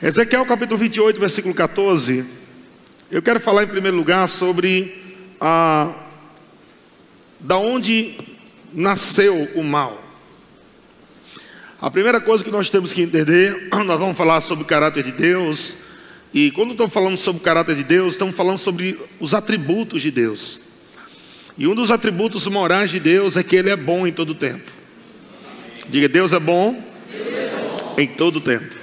[0.00, 2.24] Ezequiel capítulo 28, versículo 14.
[3.10, 5.02] Eu quero falar em primeiro lugar sobre
[5.40, 5.92] a
[7.40, 8.14] da onde
[8.72, 10.00] nasceu o mal.
[11.80, 15.10] A primeira coisa que nós temos que entender, nós vamos falar sobre o caráter de
[15.10, 15.74] Deus,
[16.32, 20.12] e quando estamos falando sobre o caráter de Deus, estamos falando sobre os atributos de
[20.12, 20.60] Deus.
[21.56, 24.70] E um dos atributos morais de Deus é que Ele é bom em todo tempo.
[25.88, 26.80] Diga, Deus é bom,
[27.10, 27.94] Deus é bom.
[27.98, 28.77] em todo tempo.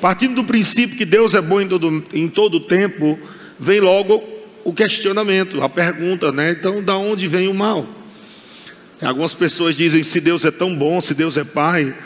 [0.00, 3.18] Partindo do princípio que Deus é bom em todo, em todo tempo,
[3.58, 4.22] vem logo
[4.64, 6.52] o questionamento, a pergunta, né?
[6.52, 7.88] Então, da onde vem o mal?
[9.02, 11.96] Algumas pessoas dizem: se Deus é tão bom, se Deus é Pai,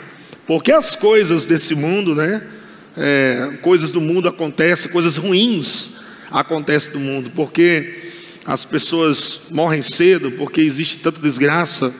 [0.47, 2.41] porque as coisas desse mundo, né?
[2.95, 5.95] É, coisas do mundo acontecem, coisas ruins
[6.31, 7.95] acontecem no mundo, porque
[8.45, 11.93] as pessoas morrem cedo, porque existe tanta desgraça,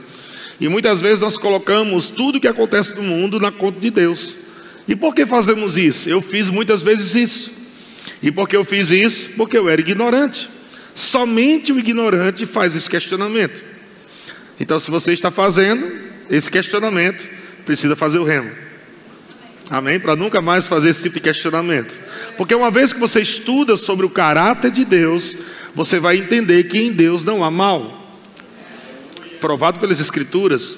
[0.59, 4.42] e muitas vezes nós colocamos tudo que acontece no mundo na conta de Deus.
[4.87, 6.09] E por que fazemos isso?
[6.09, 7.51] Eu fiz muitas vezes isso.
[8.21, 9.31] E por que eu fiz isso?
[9.37, 10.49] Porque eu era ignorante.
[10.93, 13.63] Somente o ignorante faz esse questionamento.
[14.59, 15.89] Então, se você está fazendo
[16.29, 17.27] esse questionamento,
[17.65, 18.51] precisa fazer o remo.
[19.69, 19.99] Amém?
[19.99, 21.95] Para nunca mais fazer esse tipo de questionamento.
[22.37, 25.35] Porque uma vez que você estuda sobre o caráter de Deus,
[25.73, 28.17] você vai entender que em Deus não há mal.
[29.39, 30.77] Provado pelas Escrituras,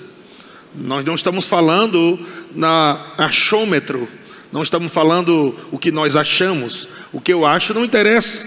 [0.78, 2.20] nós não estamos falando
[2.54, 4.08] na achômetro,
[4.52, 6.88] não estamos falando o que nós achamos.
[7.12, 8.46] O que eu acho não interessa,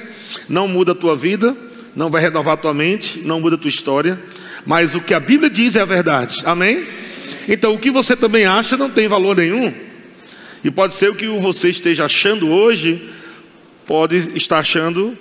[0.49, 1.57] não muda a tua vida,
[1.97, 4.21] não vai renovar a tua mente, não muda a tua história,
[4.67, 6.87] mas o que a Bíblia diz é a verdade, amém?
[7.49, 9.73] Então o que você também acha não tem valor nenhum,
[10.63, 13.09] e pode ser o que você esteja achando hoje,
[13.87, 15.17] pode estar achando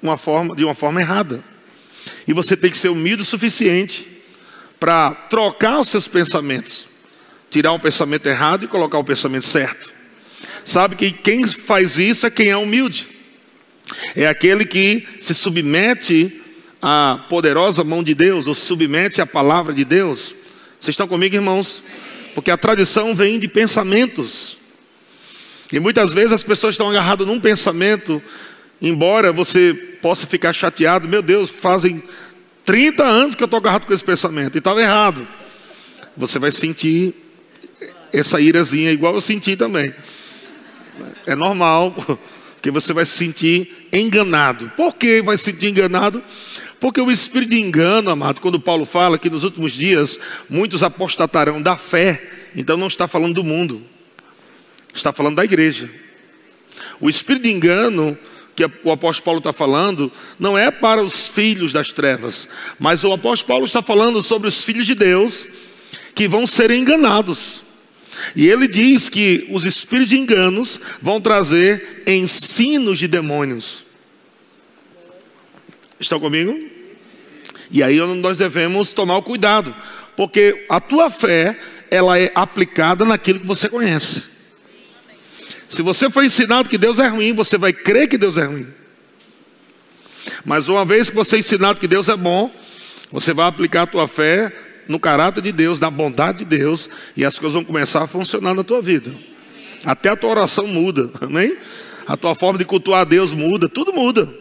[0.00, 1.42] uma forma, de uma forma errada,
[2.28, 4.13] e você tem que ser humilde o suficiente
[4.78, 6.86] para trocar os seus pensamentos,
[7.50, 9.92] tirar um pensamento errado e colocar o pensamento certo.
[10.64, 13.06] Sabe que quem faz isso é quem é humilde,
[14.14, 16.40] é aquele que se submete
[16.80, 20.34] à poderosa mão de Deus, ou se submete à palavra de Deus.
[20.80, 21.82] Vocês estão comigo, irmãos?
[22.34, 24.58] Porque a tradição vem de pensamentos.
[25.72, 28.22] E muitas vezes as pessoas estão agarradas num pensamento,
[28.80, 29.72] embora você
[30.02, 32.02] possa ficar chateado, meu Deus, fazem
[32.64, 35.26] 30 anos que eu estou agarrado com esse pensamento e estava errado.
[36.16, 37.14] Você vai sentir
[38.12, 39.92] essa irazinha igual eu senti também.
[41.26, 41.92] É normal,
[42.54, 44.72] porque você vai se sentir enganado.
[44.76, 46.22] Por que vai se sentir enganado?
[46.80, 51.60] Porque o espírito de engano, amado, quando Paulo fala que nos últimos dias muitos apostatarão
[51.60, 52.22] da fé,
[52.54, 53.82] então não está falando do mundo,
[54.94, 55.90] está falando da igreja.
[57.00, 58.16] O espírito de engano
[58.54, 62.48] que o apóstolo Paulo está falando não é para os filhos das trevas,
[62.78, 65.48] mas o apóstolo Paulo está falando sobre os filhos de Deus
[66.14, 67.64] que vão ser enganados.
[68.36, 73.84] E ele diz que os espíritos de enganos vão trazer ensinos de demônios.
[75.98, 76.56] Estão comigo?
[77.70, 79.74] E aí nós devemos tomar o cuidado,
[80.16, 81.58] porque a tua fé,
[81.90, 84.33] ela é aplicada naquilo que você conhece.
[85.68, 88.66] Se você foi ensinado que Deus é ruim, você vai crer que Deus é ruim.
[90.44, 92.50] Mas uma vez que você é ensinado que Deus é bom,
[93.10, 94.52] você vai aplicar a tua fé
[94.88, 98.54] no caráter de Deus, na bondade de Deus, e as coisas vão começar a funcionar
[98.54, 99.14] na tua vida.
[99.84, 101.56] Até a tua oração muda, amém?
[102.06, 104.32] A tua forma de cultuar a Deus muda, tudo muda.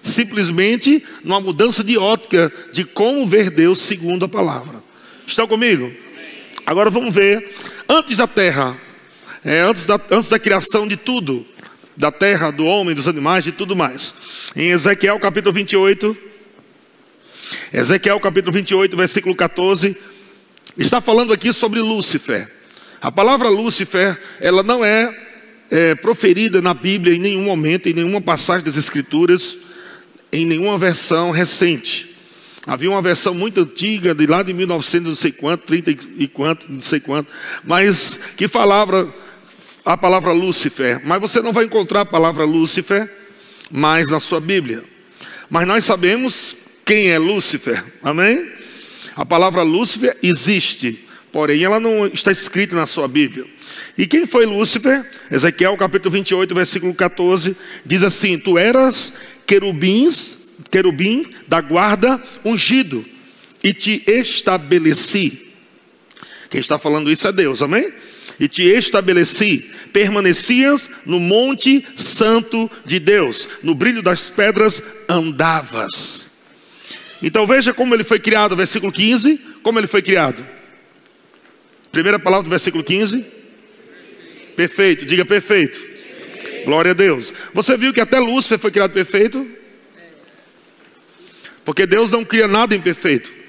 [0.00, 4.82] Simplesmente numa mudança de ótica de como ver Deus segundo a palavra.
[5.26, 5.92] Estão comigo?
[6.66, 7.54] Agora vamos ver,
[7.88, 8.76] antes da terra,
[9.44, 11.44] é, antes, da, antes da criação de tudo,
[11.96, 14.14] da terra, do homem, dos animais, de tudo mais.
[14.54, 16.16] Em Ezequiel capítulo 28,
[17.72, 19.96] Ezequiel capítulo 28, versículo 14,
[20.78, 22.50] está falando aqui sobre Lúcifer.
[23.00, 25.14] A palavra Lúcifer, ela não é,
[25.70, 29.56] é proferida na Bíblia em nenhum momento, em nenhuma passagem das Escrituras,
[30.30, 32.14] em nenhuma versão recente.
[32.64, 36.70] Havia uma versão muito antiga, de lá de 1900, não sei quanto, 30 e quanto,
[36.70, 37.28] não sei quanto,
[37.64, 39.12] mas que falava
[39.84, 43.10] a palavra Lúcifer, mas você não vai encontrar a palavra Lúcifer
[43.70, 44.84] mais na sua Bíblia.
[45.50, 48.50] Mas nós sabemos quem é Lúcifer, amém?
[49.14, 53.44] A palavra Lúcifer existe, porém ela não está escrita na sua Bíblia.
[53.96, 55.04] E quem foi Lúcifer?
[55.30, 59.12] Ezequiel capítulo 28, versículo 14, diz assim: Tu eras
[59.46, 60.38] querubins,
[60.70, 63.04] querubim da guarda ungido,
[63.62, 65.48] e te estabeleci.
[66.48, 67.92] Quem está falando isso é Deus, amém?
[68.42, 69.70] E te estabeleci.
[69.92, 76.26] Permanecias no monte santo de Deus, no brilho das pedras andavas.
[77.22, 79.38] Então veja como ele foi criado, versículo 15.
[79.62, 80.44] Como ele foi criado?
[81.92, 83.24] Primeira palavra do versículo 15:
[84.56, 85.80] Perfeito, diga perfeito.
[86.64, 87.32] Glória a Deus.
[87.54, 89.46] Você viu que até Lúcifer foi criado perfeito?
[91.64, 93.41] Porque Deus não cria nada imperfeito.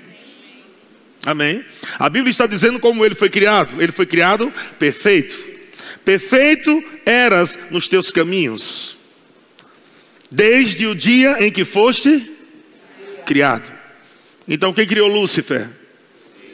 [1.26, 1.64] Amém?
[1.98, 3.82] A Bíblia está dizendo como ele foi criado.
[3.82, 5.36] Ele foi criado perfeito.
[6.04, 8.98] Perfeito eras nos teus caminhos,
[10.30, 12.30] desde o dia em que foste
[13.26, 13.72] criado.
[14.46, 15.70] Então, quem criou Lúcifer?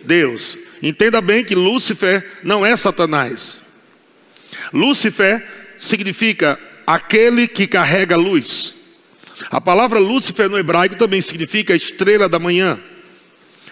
[0.03, 0.55] Deus.
[0.83, 3.59] Entenda bem que Lúcifer não é Satanás.
[4.71, 5.43] Lúcifer
[5.77, 8.75] significa aquele que carrega luz.
[9.49, 12.79] A palavra Lúcifer no hebraico também significa estrela da manhã.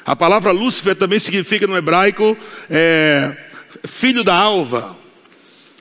[0.07, 2.37] A palavra Lúcifer também significa no hebraico
[2.69, 3.35] é,
[3.85, 4.95] filho da alva.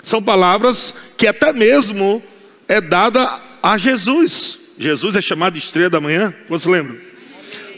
[0.03, 2.21] São palavras que até mesmo
[2.67, 4.59] é dada a Jesus.
[4.77, 6.97] Jesus é chamado de estrela da manhã, você lembra?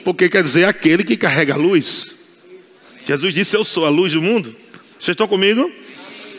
[0.02, 2.14] Porque quer dizer aquele que carrega a luz.
[3.04, 4.56] Jesus disse: Eu sou a luz do mundo.
[4.98, 5.70] Vocês estão comigo?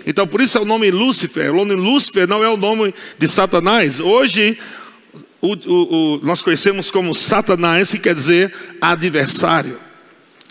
[0.08, 1.52] Então por isso é o nome Lúcifer.
[1.52, 4.00] O nome Lúcifer não é o nome de Satanás.
[4.00, 4.58] Hoje
[5.40, 8.52] o, o, o, nós conhecemos como Satanás, que quer dizer
[8.82, 9.89] adversário.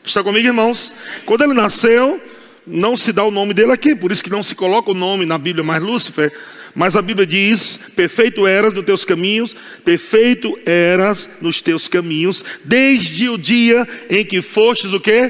[0.08, 0.90] Está comigo, irmãos?
[1.26, 2.18] Quando ele nasceu,
[2.66, 5.26] não se dá o nome dele aqui, por isso que não se coloca o nome
[5.26, 6.32] na Bíblia mais Lúcifer,
[6.74, 13.28] mas a Bíblia diz: perfeito eras nos teus caminhos, perfeito eras nos teus caminhos, desde
[13.28, 15.28] o dia em que fostes o que?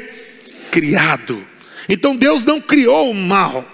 [0.70, 1.44] Criado.
[1.88, 3.66] Então Deus não criou o mal.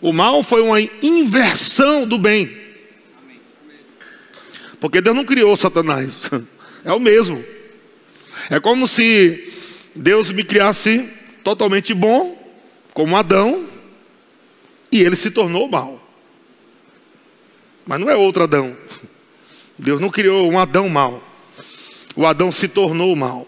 [0.00, 2.56] O mal foi uma inversão do bem.
[4.78, 6.30] Porque Deus não criou Satanás.
[6.82, 7.44] É o mesmo.
[8.50, 9.48] É como se
[9.94, 11.08] Deus me criasse
[11.44, 12.36] totalmente bom,
[12.92, 13.64] como Adão,
[14.90, 16.04] e ele se tornou mal.
[17.86, 18.76] Mas não é outro Adão.
[19.78, 21.22] Deus não criou um Adão mal.
[22.16, 23.46] O Adão se tornou mal.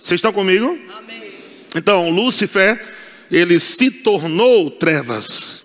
[0.00, 0.78] Vocês estão comigo?
[0.96, 1.32] Amém.
[1.74, 2.80] Então, Lúcifer,
[3.28, 5.64] ele se tornou trevas.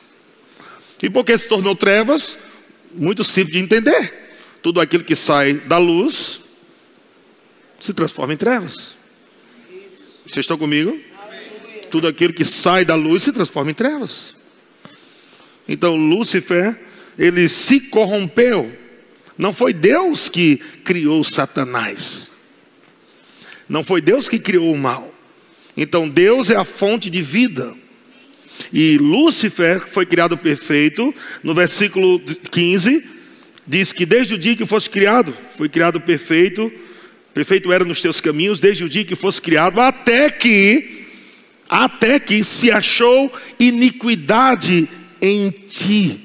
[1.02, 2.40] E por que se tornou trevas?
[2.92, 4.32] Muito simples de entender.
[4.64, 6.47] Tudo aquilo que sai da luz
[7.80, 8.96] se transforma em trevas.
[10.26, 11.00] Vocês estão comigo?
[11.90, 14.36] Tudo aquilo que sai da luz se transforma em trevas.
[15.68, 16.78] Então Lúcifer,
[17.18, 18.76] ele se corrompeu.
[19.38, 22.32] Não foi Deus que criou Satanás.
[23.70, 25.14] Não foi Deus que criou o mal.
[25.76, 27.74] Então Deus é a fonte de vida.
[28.74, 31.14] E Lúcifer foi criado perfeito.
[31.44, 33.04] No versículo 15,
[33.66, 36.72] diz que desde o dia que fosse criado, foi criado perfeito
[37.38, 41.06] Perfeito era nos teus caminhos desde o dia que fosse criado, até que,
[41.70, 44.90] até que se achou iniquidade
[45.22, 46.20] em ti.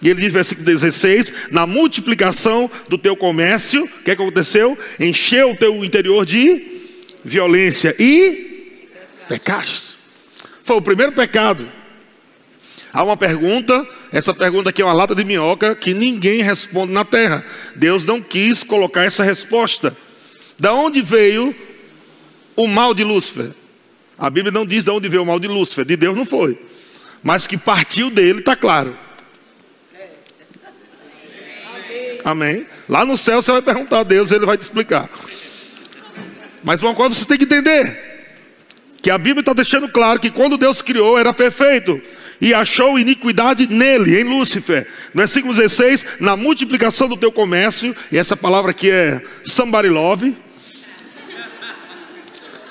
[0.00, 4.78] E ele diz, versículo 16: Na multiplicação do teu comércio, o que, é que aconteceu?
[4.98, 6.80] Encheu o teu interior de
[7.22, 8.86] violência e
[9.28, 9.98] pecaste.
[10.64, 11.70] Foi o primeiro pecado.
[12.92, 17.04] Há uma pergunta, essa pergunta aqui é uma lata de minhoca que ninguém responde na
[17.04, 17.44] terra.
[17.76, 19.96] Deus não quis colocar essa resposta.
[20.58, 21.54] Da onde veio
[22.56, 23.52] o mal de Lúcifer?
[24.18, 26.58] A Bíblia não diz de onde veio o mal de Lúcifer, de Deus não foi.
[27.22, 28.96] Mas que partiu dele, está claro.
[32.24, 32.66] Amém.
[32.88, 35.08] Lá no céu você vai perguntar a Deus, ele vai te explicar.
[36.62, 37.98] Mas uma coisa você tem que entender:
[39.00, 42.02] que a Bíblia está deixando claro que quando Deus criou era perfeito
[42.40, 44.86] e achou iniquidade nele, em Lúcifer.
[45.14, 50.36] Versículo 16: na multiplicação do teu comércio, e essa palavra aqui é somebody love.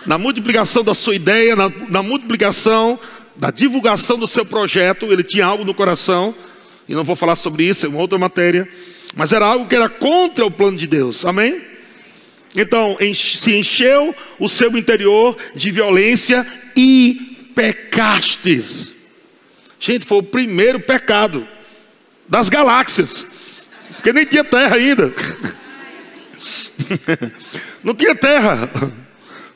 [0.06, 3.00] Na multiplicação da sua ideia, na, na multiplicação
[3.36, 6.34] da divulgação do seu projeto, ele tinha algo no coração,
[6.88, 8.68] e não vou falar sobre isso, é uma outra matéria,
[9.16, 11.62] mas era algo que era contra o plano de Deus, amém?
[12.56, 16.46] Então, se encheu o seu interior de violência
[16.76, 18.99] e pecastes.
[19.80, 21.48] Gente, foi o primeiro pecado
[22.28, 23.26] das galáxias,
[23.96, 25.12] porque nem tinha terra ainda.
[27.84, 28.70] Não tinha terra.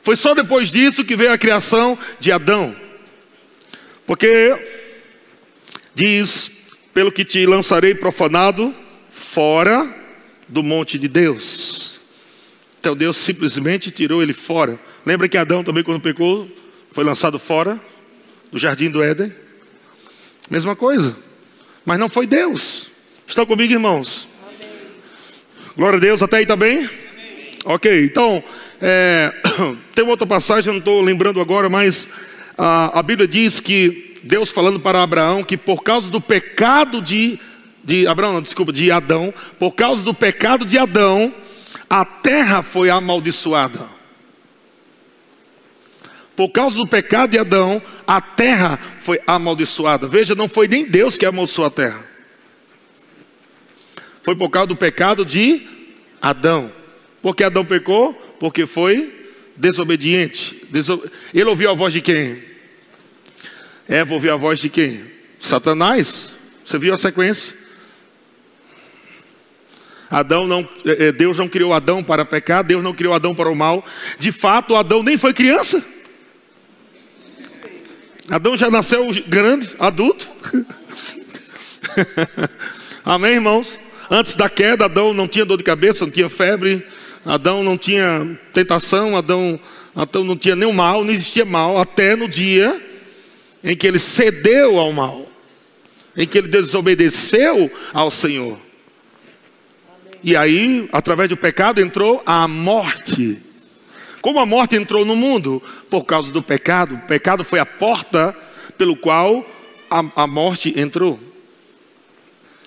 [0.02, 2.74] Foi só depois disso que veio a criação de Adão.
[4.06, 4.56] Porque
[5.94, 6.50] diz:
[6.92, 8.74] pelo que te lançarei profanado
[9.10, 9.94] fora
[10.48, 11.98] do monte de Deus.
[12.78, 14.78] Então Deus simplesmente tirou ele fora.
[15.06, 16.48] Lembra que Adão também, quando pecou,
[16.90, 17.80] foi lançado fora
[18.52, 19.32] do jardim do Éden?
[20.50, 21.16] Mesma coisa.
[21.84, 22.90] Mas não foi Deus.
[23.26, 24.28] Estão comigo, irmãos?
[24.46, 24.70] Amém.
[25.76, 26.86] Glória a Deus, até aí também?
[26.86, 26.94] Tá
[27.66, 28.44] ok, então,
[28.80, 29.32] é,
[29.94, 32.08] tem outra passagem, não estou lembrando agora, mas
[32.58, 37.38] a, a, Bíblia diz que Deus falando para Abraão que por causa do pecado de,
[37.82, 41.34] de Abraão, desculpa, de Adão, por causa do pecado de Adão,
[41.88, 43.93] a terra foi amaldiçoada.
[46.36, 50.06] Por causa do pecado de Adão, a terra foi amaldiçoada.
[50.06, 52.04] Veja, não foi nem Deus que amaldiçoou a terra.
[54.22, 55.66] Foi por causa do pecado de
[56.20, 56.72] Adão.
[57.22, 58.14] Porque Adão pecou?
[58.40, 60.66] Porque foi desobediente.
[61.32, 62.42] Ele ouviu a voz de quem?
[63.88, 65.04] Eva ouviu a voz de quem?
[65.38, 66.34] Satanás.
[66.64, 67.54] Você viu a sequência?
[70.10, 73.50] Adão não, eh, eh, Deus não criou Adão para pecar, Deus não criou Adão para
[73.50, 73.84] o mal.
[74.18, 75.84] De fato, Adão nem foi criança.
[78.28, 80.30] Adão já nasceu grande, adulto.
[83.04, 83.78] Amém, irmãos?
[84.10, 86.86] Antes da queda, Adão não tinha dor de cabeça, não tinha febre,
[87.24, 89.60] Adão não tinha tentação, Adão,
[89.94, 92.80] Adão não tinha nenhum mal, não existia mal, até no dia
[93.62, 95.28] em que ele cedeu ao mal,
[96.16, 98.58] em que ele desobedeceu ao Senhor.
[100.22, 103.38] E aí, através do pecado, entrou a morte.
[104.24, 105.62] Como a morte entrou no mundo?
[105.90, 106.94] Por causa do pecado.
[106.94, 108.34] O pecado foi a porta
[108.78, 109.44] pelo qual
[109.90, 111.20] a, a morte entrou.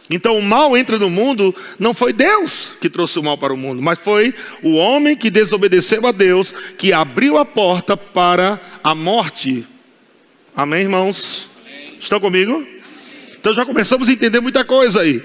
[0.07, 3.57] Então o mal entra no mundo, não foi Deus que trouxe o mal para o
[3.57, 8.93] mundo, mas foi o homem que desobedeceu a Deus, que abriu a porta para a
[8.93, 9.65] morte.
[10.55, 11.49] Amém, irmãos?
[11.99, 12.63] Estão comigo?
[13.39, 15.23] Então já começamos a entender muita coisa aí.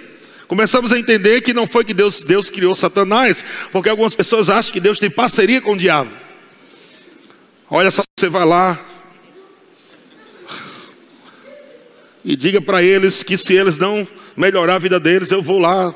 [0.53, 3.43] Começamos a entender que não foi que Deus, Deus criou Satanás,
[3.73, 6.11] porque algumas pessoas acham que Deus tem parceria com o diabo.
[7.71, 8.79] Olha só, você vai lá
[12.23, 14.07] e diga para eles que se eles não
[14.37, 15.95] melhorar a vida deles, eu vou lá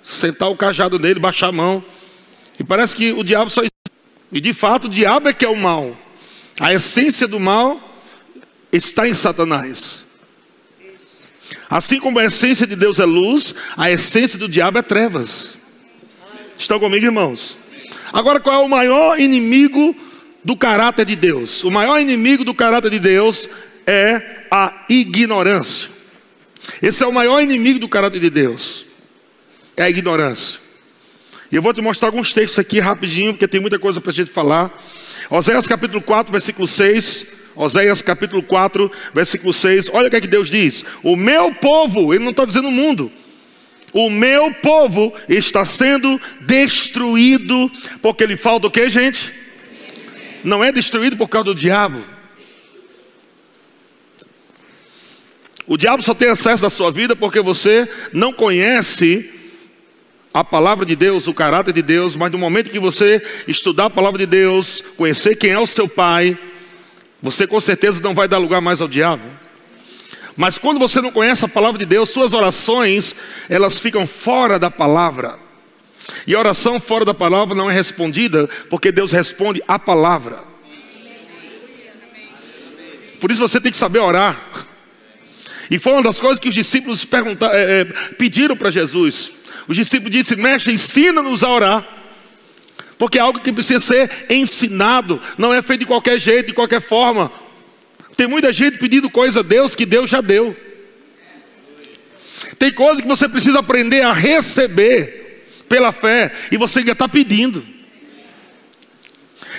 [0.00, 1.84] sentar o cajado nele, baixar a mão.
[2.60, 3.62] E parece que o diabo só
[4.30, 5.98] e de fato o diabo é que é o mal.
[6.60, 7.80] A essência do mal
[8.70, 10.05] está em Satanás.
[11.68, 15.54] Assim como a essência de Deus é luz, a essência do diabo é trevas.
[16.58, 17.58] Estão comigo, irmãos?
[18.12, 19.94] Agora, qual é o maior inimigo
[20.44, 21.64] do caráter de Deus?
[21.64, 23.48] O maior inimigo do caráter de Deus
[23.86, 25.90] é a ignorância.
[26.80, 28.86] Esse é o maior inimigo do caráter de Deus.
[29.76, 30.60] É a ignorância.
[31.50, 34.14] E eu vou te mostrar alguns textos aqui rapidinho, porque tem muita coisa para a
[34.14, 34.72] gente falar.
[35.30, 37.26] Oséias capítulo 4, versículo 6.
[37.56, 39.88] Oséias capítulo 4, versículo 6.
[39.92, 42.72] Olha o que é que Deus diz: O meu povo, ele não está dizendo o
[42.72, 43.10] mundo.
[43.92, 47.70] O meu povo está sendo destruído,
[48.02, 49.32] porque ele falta o que, gente?
[50.44, 52.04] Não é destruído por causa do diabo.
[55.66, 59.32] O diabo só tem acesso à sua vida porque você não conhece
[60.32, 63.90] a palavra de Deus, o caráter de Deus, mas no momento que você estudar a
[63.90, 66.38] palavra de Deus, conhecer quem é o seu pai,
[67.26, 69.24] você com certeza não vai dar lugar mais ao diabo.
[70.36, 73.16] Mas quando você não conhece a palavra de Deus, suas orações,
[73.48, 75.36] elas ficam fora da palavra.
[76.24, 80.44] E a oração fora da palavra não é respondida, porque Deus responde a palavra.
[83.20, 84.40] Por isso você tem que saber orar.
[85.68, 87.04] E foi uma das coisas que os discípulos
[87.52, 89.32] é, é, pediram para Jesus.
[89.66, 91.88] Os discípulos disseram: Mestre, ensina-nos a orar.
[92.98, 96.80] Porque é algo que precisa ser ensinado, não é feito de qualquer jeito, de qualquer
[96.80, 97.30] forma.
[98.16, 100.56] Tem muita gente pedindo coisa a Deus que Deus já deu.
[102.58, 107.62] Tem coisa que você precisa aprender a receber pela fé e você ainda está pedindo.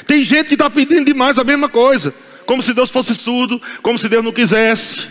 [0.08, 2.14] Tem gente que está pedindo demais a mesma coisa,
[2.46, 5.08] como se Deus fosse surdo, como se Deus não quisesse.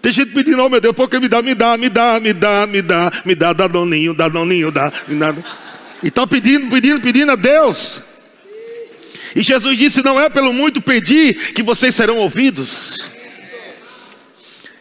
[0.00, 2.66] Tem gente pedindo, oh meu Deus, porque me dá, me dá, me dá, me dá,
[2.66, 5.34] me dá, me dá, dá doninho, dá doninho, dá, me dá.
[6.04, 7.98] E está pedindo, pedindo, pedindo a Deus.
[9.34, 13.08] E Jesus disse: Não é pelo muito pedir que vocês serão ouvidos.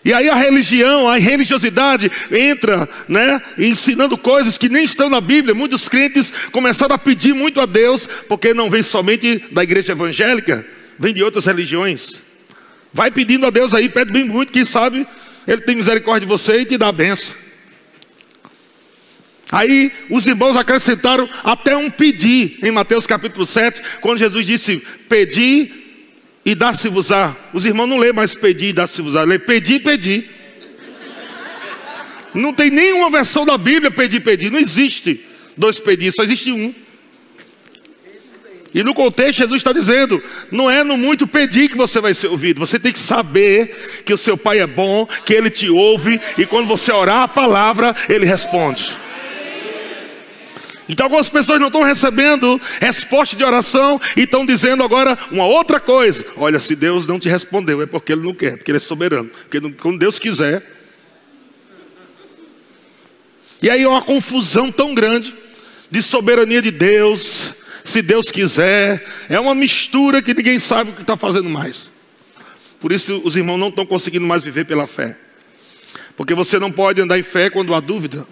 [0.03, 5.55] E aí a religião, a religiosidade entra, né, ensinando coisas que nem estão na Bíblia.
[5.55, 10.65] Muitos crentes começaram a pedir muito a Deus, porque não vem somente da igreja evangélica,
[10.99, 12.21] vem de outras religiões.
[12.91, 15.07] Vai pedindo a Deus aí, pede bem muito, quem sabe
[15.47, 17.42] Ele tem misericórdia de você e te dá a benção.
[19.51, 25.71] Aí os irmãos acrescentaram até um pedir em Mateus capítulo 7, quando Jesus disse: Pedi
[26.45, 27.35] e dá-se-vos-á.
[27.53, 30.29] Os irmãos não lêem mais pedir e dá-se-vos-á, lê pedir e pedir.
[32.33, 34.51] Não tem nenhuma versão da Bíblia pedir, pedir.
[34.51, 35.23] Não existe
[35.55, 36.73] dois pedidos, só existe um.
[38.73, 40.21] E no contexto, Jesus está dizendo:
[40.51, 44.13] não é no muito pedir que você vai ser ouvido, você tem que saber que
[44.13, 47.95] o seu Pai é bom, que Ele te ouve, e quando você orar a palavra,
[48.09, 49.02] Ele responde.
[50.87, 55.79] Então algumas pessoas não estão recebendo resposta de oração e estão dizendo agora uma outra
[55.79, 56.25] coisa.
[56.35, 59.29] Olha, se Deus não te respondeu, é porque Ele não quer, porque Ele é soberano.
[59.29, 60.63] Porque quando Deus quiser.
[63.61, 65.33] E aí é uma confusão tão grande
[65.89, 67.53] de soberania de Deus,
[67.85, 69.07] se Deus quiser.
[69.29, 71.89] É uma mistura que ninguém sabe o que está fazendo mais.
[72.81, 75.15] Por isso os irmãos não estão conseguindo mais viver pela fé.
[76.17, 78.27] Porque você não pode andar em fé quando há dúvida.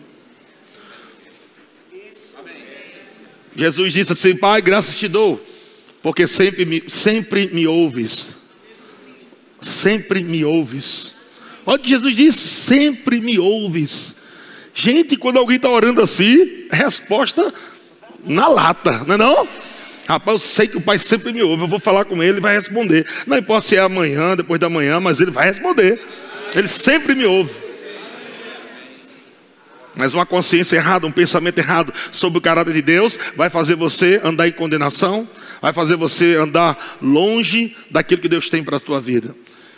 [3.55, 5.43] Jesus disse assim: Pai, graças te dou,
[6.01, 8.35] porque sempre me, sempre me ouves.
[9.61, 11.13] Sempre me ouves.
[11.65, 14.15] Olha o que Jesus disse: sempre me ouves.
[14.73, 17.53] Gente, quando alguém está orando assim, resposta
[18.25, 19.47] na lata, não é não?
[20.07, 22.39] Rapaz, eu sei que o pai sempre me ouve, eu vou falar com ele, ele
[22.39, 23.05] vai responder.
[23.27, 26.01] Não importa se é amanhã, depois da manhã, mas ele vai responder.
[26.55, 27.53] Ele sempre me ouve.
[29.95, 34.21] Mas uma consciência errada, um pensamento errado sobre o caráter de Deus vai fazer você
[34.23, 35.27] andar em condenação,
[35.61, 39.35] vai fazer você andar longe daquilo que Deus tem para a tua vida.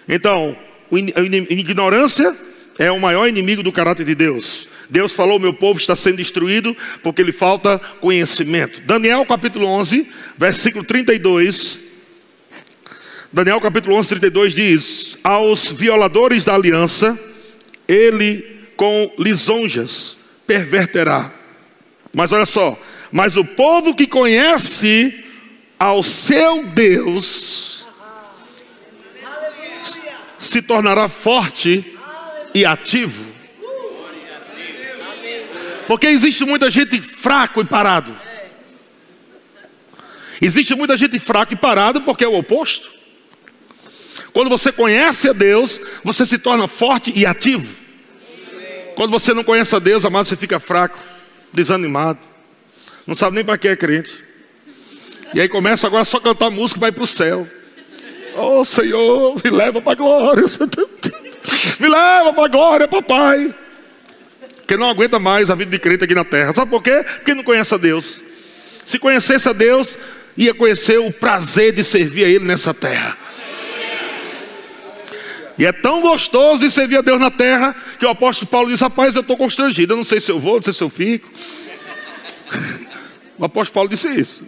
[0.08, 0.56] Então,
[0.92, 2.36] a ignorância
[2.78, 4.68] é o maior inimigo do caráter de Deus.
[4.90, 8.82] Deus falou: Meu povo está sendo destruído porque lhe falta conhecimento.
[8.82, 11.80] Daniel capítulo 11, versículo 32.
[13.32, 17.18] Daniel capítulo 11, 32 diz: Aos violadores da aliança,
[17.88, 21.32] ele com lisonjas perverterá.
[22.12, 22.78] Mas olha só,
[23.14, 25.24] mas o povo que conhece
[25.80, 27.88] ao seu Deus
[30.38, 31.98] se tornará forte
[32.54, 33.26] e ativo.
[35.88, 38.14] Porque existe muita gente fraco e parado.
[40.42, 42.92] Existe muita gente fraco e parado porque é o oposto.
[44.34, 47.83] Quando você conhece a Deus, você se torna forte e ativo.
[48.96, 50.98] Quando você não conhece a Deus, amado, você fica fraco,
[51.52, 52.20] desanimado.
[53.06, 54.24] Não sabe nem para que é crente.
[55.34, 57.48] E aí começa agora só cantar música e vai para o céu.
[58.36, 60.44] Oh Senhor, me leva para a glória.
[61.80, 63.54] Me leva para a glória, papai
[64.68, 66.54] que não aguenta mais a vida de crente aqui na terra.
[66.54, 67.04] Sabe por quê?
[67.04, 68.20] Porque não conhece a Deus.
[68.84, 69.98] Se conhecesse a Deus,
[70.38, 73.18] ia conhecer o prazer de servir a Ele nessa terra.
[75.58, 78.82] E é tão gostoso de servir a Deus na terra que o apóstolo Paulo diz:
[78.82, 81.30] Rapaz, eu estou constrangido, eu não sei se eu vou, não sei se eu fico.
[83.36, 84.46] O apóstolo Paulo disse isso.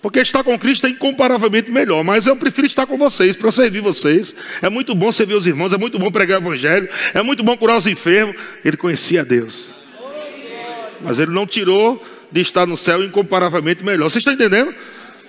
[0.00, 3.80] Porque estar com Cristo é incomparavelmente melhor, mas eu prefiro estar com vocês, para servir
[3.80, 4.34] vocês.
[4.62, 7.56] É muito bom servir os irmãos, é muito bom pregar o evangelho, é muito bom
[7.56, 8.36] curar os enfermos.
[8.64, 9.72] Ele conhecia Deus.
[11.00, 14.08] Mas ele não tirou de estar no céu incomparavelmente melhor.
[14.08, 14.72] Vocês estão entendendo?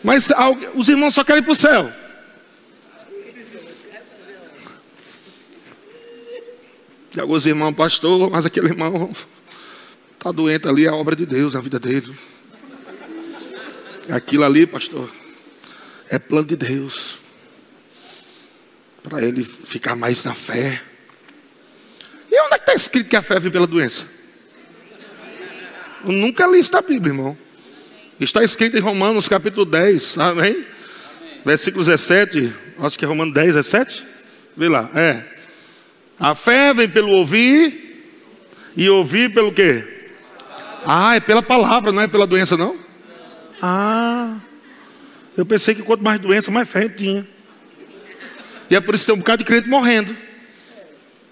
[0.03, 0.31] Mas
[0.75, 1.91] os irmãos só querem ir para o céu.
[7.15, 9.11] E alguns irmãos, pastor, mas aquele irmão
[10.13, 12.13] está doente ali, é a obra de Deus na vida dele.
[14.09, 15.09] Aquilo ali, pastor,
[16.09, 17.19] é plano de Deus.
[19.01, 20.81] Para ele ficar mais na fé.
[22.29, 24.05] E onde é que está escrito que a fé vem pela doença?
[26.05, 27.37] Eu nunca li isso na Bíblia, irmão.
[28.19, 30.65] Está escrito em Romanos capítulo 10, amém?
[31.45, 34.05] Versículo 17, acho que é Romanos 10, 17.
[34.57, 35.38] Vê lá, é.
[36.19, 37.89] A fé vem pelo ouvir,
[38.75, 39.83] e ouvir pelo quê?
[40.85, 42.77] Ah, é pela palavra, não é pela doença, não?
[43.61, 44.37] Ah,
[45.35, 47.27] eu pensei que quanto mais doença, mais fé tinha.
[48.69, 50.15] E é por isso que tem um bocado de crente morrendo.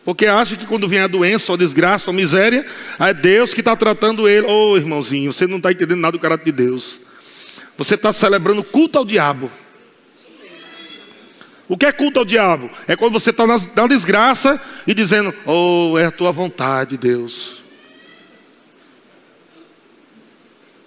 [0.03, 2.65] Porque acha que quando vem a doença, a desgraça, a miséria,
[2.99, 4.47] é Deus que está tratando ele.
[4.47, 6.99] Ô oh, irmãozinho, você não está entendendo nada do caráter de Deus.
[7.77, 9.51] Você está celebrando culto ao diabo.
[11.69, 12.69] O que é culto ao diabo?
[12.87, 17.61] É quando você está na, desgraça e dizendo, oh, é a tua vontade, Deus.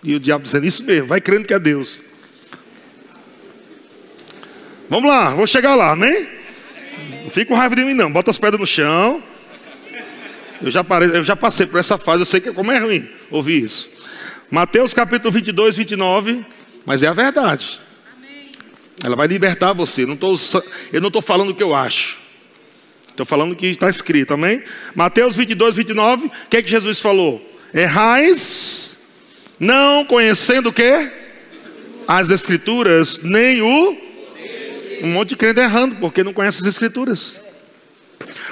[0.02, 2.02] E o diabo dizendo isso mesmo, vai crendo que é Deus.
[4.88, 6.26] Vamos lá, vou chegar lá, amém?
[7.24, 8.10] Não fica com raiva de mim, não.
[8.10, 9.22] Bota as pedras no chão.
[10.62, 13.08] Eu já, parei, eu já passei por essa fase, eu sei que como é ruim
[13.30, 13.88] ouvir isso.
[14.50, 16.44] Mateus capítulo 22, 29.
[16.84, 17.80] Mas é a verdade.
[19.02, 20.04] Ela vai libertar você.
[20.04, 20.34] Não tô,
[20.92, 22.18] eu não estou falando o que eu acho.
[23.08, 24.62] Estou falando o que está escrito, amém?
[24.94, 26.26] Mateus 22, 29.
[26.26, 27.44] O que é que Jesus falou?
[27.72, 28.80] Errais
[29.60, 31.10] não conhecendo o que?
[32.08, 33.96] As escrituras, nem o.
[35.02, 37.40] Um monte de crente errando, porque não conhece as escrituras.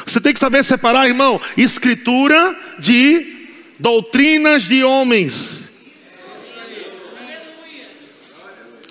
[0.07, 5.67] Você tem que saber separar, irmão, escritura de doutrinas de homens.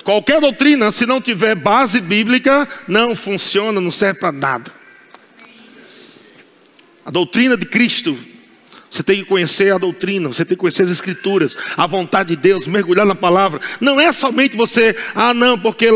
[0.07, 4.71] Qualquer doutrina, se não tiver base bíblica, não funciona, não serve para nada.
[7.05, 8.17] A doutrina de Cristo
[8.89, 12.37] você tem que conhecer a doutrina, você tem que conhecer as escrituras, a vontade de
[12.41, 13.59] Deus, mergulhar na palavra.
[13.81, 15.89] Não é somente você, ah, não, porque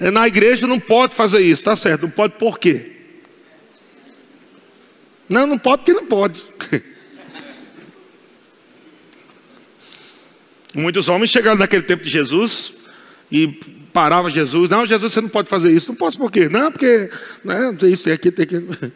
[0.00, 2.02] na igreja não pode fazer isso, tá certo?
[2.02, 2.92] Não pode por quê?
[5.28, 6.40] Não, não pode porque não pode.
[10.72, 12.75] Muitos homens chegaram naquele tempo de Jesus
[13.30, 13.48] e
[13.92, 14.70] parava Jesus.
[14.70, 15.88] Não, Jesus, você não pode fazer isso.
[15.88, 16.48] Não posso por quê?
[16.48, 17.10] Não, porque
[17.44, 18.92] né, tem isso, tem aqui, tem aqui.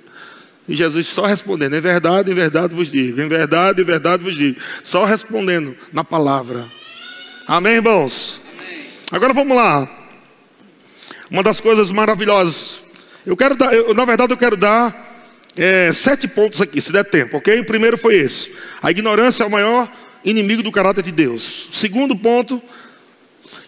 [0.69, 4.37] E Jesus só respondendo, em verdade, em verdade vos digo, em verdade, em verdade vos
[4.37, 4.61] digo.
[4.85, 6.65] Só respondendo na palavra.
[7.47, 8.41] Amém, irmãos?
[8.57, 8.85] Amém.
[9.11, 9.91] Agora vamos lá.
[11.29, 12.81] Uma das coisas maravilhosas.
[13.27, 17.05] Eu quero dar, eu, na verdade, eu quero dar é, sete pontos aqui, se der
[17.05, 17.61] tempo, ok?
[17.61, 19.91] O primeiro foi esse: a ignorância é o maior
[20.25, 21.69] inimigo do caráter de Deus.
[21.73, 22.63] Segundo ponto,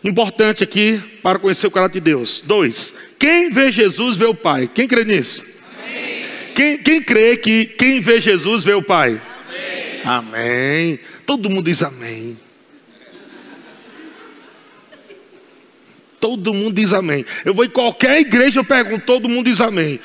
[0.05, 2.43] importante aqui para conhecer o caráter de Deus.
[2.45, 4.69] Dois, quem vê Jesus vê o Pai.
[4.73, 5.45] Quem crê nisso?
[6.55, 9.21] Quem, quem crê que quem vê Jesus vê o Pai?
[10.05, 10.41] Amém.
[10.85, 11.01] amém.
[11.25, 12.37] Todo mundo diz amém.
[16.21, 17.25] Todo mundo diz amém.
[17.45, 19.99] Eu vou em qualquer igreja, eu pergunto, todo mundo diz amém.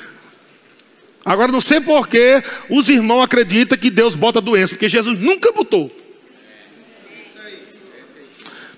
[1.23, 5.95] Agora não sei porquê os irmãos acreditam que Deus bota doença, porque Jesus nunca botou.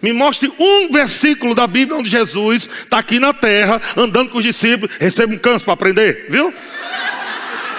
[0.02, 4.46] Me mostre um versículo da Bíblia onde Jesus está aqui na terra, andando com os
[4.46, 6.54] discípulos, recebe um câncer para aprender, viu?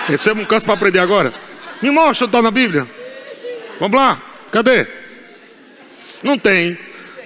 [0.07, 1.33] Receba um canto para aprender agora.
[1.81, 2.87] Me mostra onde está na Bíblia.
[3.79, 4.87] Vamos lá, cadê?
[6.23, 6.77] Não tem.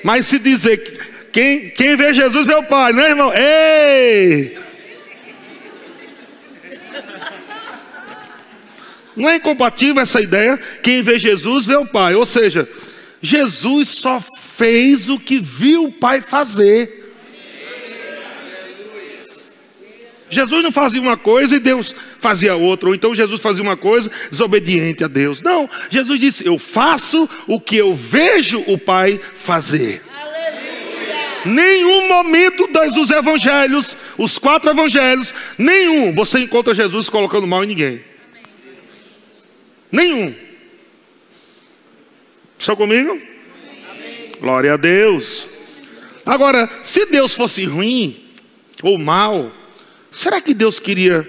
[0.04, 3.33] Mas se dizer que quem, quem vê Jesus vê o Pai, não é, irmão?
[3.35, 4.59] Ei!
[9.16, 10.59] Não é incompatível essa ideia?
[10.83, 12.14] Quem vê Jesus vê o Pai.
[12.14, 12.68] Ou seja,
[13.22, 14.22] Jesus só
[14.56, 17.02] fez o que viu o Pai fazer.
[20.30, 24.10] Jesus não fazia uma coisa e Deus fazia outra, ou então Jesus fazia uma coisa
[24.30, 25.42] desobediente a Deus.
[25.42, 30.02] Não, Jesus disse: Eu faço o que eu vejo o Pai fazer.
[30.16, 31.42] Aleluia.
[31.44, 37.68] Nenhum momento das, dos evangelhos, os quatro evangelhos, nenhum você encontra Jesus colocando mal em
[37.68, 38.04] ninguém.
[39.90, 40.34] Nenhum.
[42.58, 43.33] Estão comigo?
[44.44, 45.48] Glória a Deus.
[46.24, 48.22] Agora, se Deus fosse ruim
[48.83, 49.50] ou mal,
[50.14, 51.26] Será que Deus queria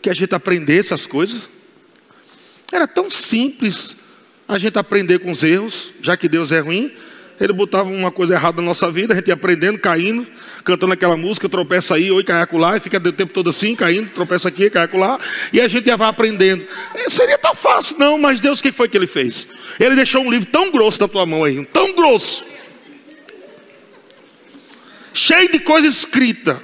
[0.00, 1.48] que a gente aprendesse as coisas?
[2.72, 3.96] Era tão simples
[4.46, 6.92] a gente aprender com os erros, já que Deus é ruim.
[7.40, 10.24] Ele botava uma coisa errada na nossa vida, a gente ia aprendendo, caindo,
[10.64, 14.10] cantando aquela música, tropeça aí, oi, cai lá, e fica o tempo todo assim, caindo,
[14.10, 15.18] tropeça aqui, cai lá,
[15.52, 16.64] e a gente ia vai aprendendo.
[16.94, 19.48] E seria tão fácil, não, mas Deus, o que foi que ele fez?
[19.78, 22.44] Ele deixou um livro tão grosso na tua mão aí, tão grosso,
[25.18, 26.62] cheio de coisa escrita,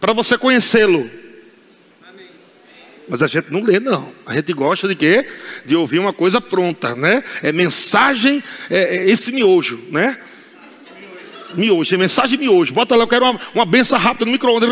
[0.00, 1.10] para você conhecê-lo.
[3.08, 4.12] Mas a gente não lê, não.
[4.24, 5.26] A gente gosta de quê?
[5.64, 7.22] De ouvir uma coisa pronta, né?
[7.42, 10.18] É mensagem, é, é esse miojo, né?
[11.54, 12.72] Miojo, é mensagem miojo.
[12.72, 14.70] Bota lá, eu quero uma, uma benção rápida no micro-ondas.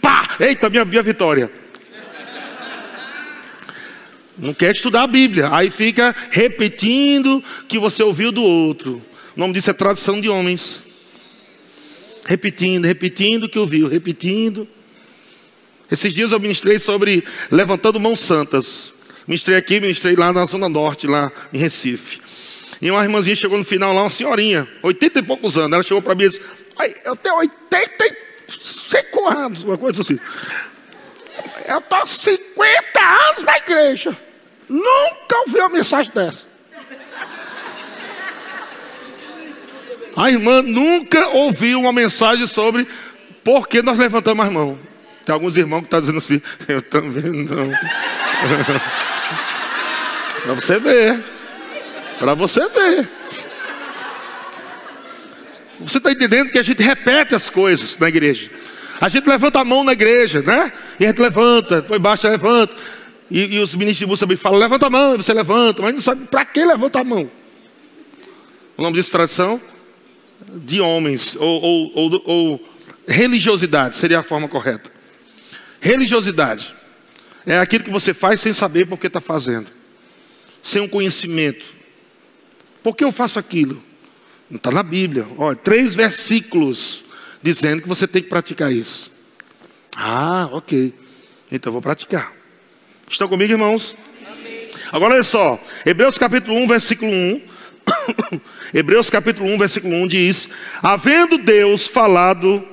[0.00, 0.36] Pá!
[0.40, 1.50] Eita, minha, minha vitória.
[4.38, 5.50] Não quer estudar a Bíblia.
[5.52, 9.02] Aí fica repetindo que você ouviu do outro.
[9.36, 10.84] O nome disso é tradição de homens
[12.26, 14.66] repetindo, repetindo o que ouviu, repetindo.
[15.90, 18.92] Esses dias eu ministrei sobre levantando mãos santas.
[19.26, 22.20] Ministrei aqui, ministrei lá na Zona Norte, lá em Recife.
[22.80, 25.72] E uma irmãzinha chegou no final lá, uma senhorinha, 80 e poucos anos.
[25.72, 26.42] Ela chegou para mim e disse:
[27.04, 30.18] Eu tenho 85 anos, uma coisa assim.
[31.66, 34.16] Eu estou 50 anos na igreja.
[34.68, 36.53] Nunca ouvi uma mensagem dessa.
[40.16, 42.86] A irmã nunca ouviu uma mensagem sobre
[43.42, 44.78] por que nós levantamos as mãos.
[45.24, 47.70] Tem alguns irmãos que estão dizendo assim, eu também não.
[50.44, 51.24] Para você ver.
[52.18, 53.08] Para você ver.
[55.80, 58.50] Você está entendendo que a gente repete as coisas na igreja.
[59.00, 60.72] A gente levanta a mão na igreja, né?
[61.00, 62.74] E a gente levanta, depois baixa, levanta.
[63.30, 65.94] E, e os ministros de música também falam, levanta a mão, e você levanta, mas
[65.94, 67.28] não sabe para que levanta a mão.
[68.76, 69.60] O nome disso tradição?
[70.54, 72.68] De homens, ou, ou, ou, ou
[73.06, 74.90] religiosidade, seria a forma correta.
[75.80, 76.74] Religiosidade
[77.44, 79.66] é aquilo que você faz sem saber por que está fazendo,
[80.62, 81.64] sem um conhecimento.
[82.82, 83.82] Por que eu faço aquilo?
[84.50, 85.26] Não está na Bíblia.
[85.36, 87.02] Olha, três versículos
[87.42, 89.12] dizendo que você tem que praticar isso.
[89.96, 90.94] Ah, ok.
[91.50, 92.32] Então eu vou praticar.
[93.08, 93.96] Estão comigo, irmãos?
[94.26, 94.68] Amém.
[94.90, 95.62] Agora olha só.
[95.84, 97.53] Hebreus capítulo 1, versículo 1.
[98.72, 100.48] Hebreus capítulo 1, versículo 1 diz:
[100.82, 102.64] Havendo Deus falado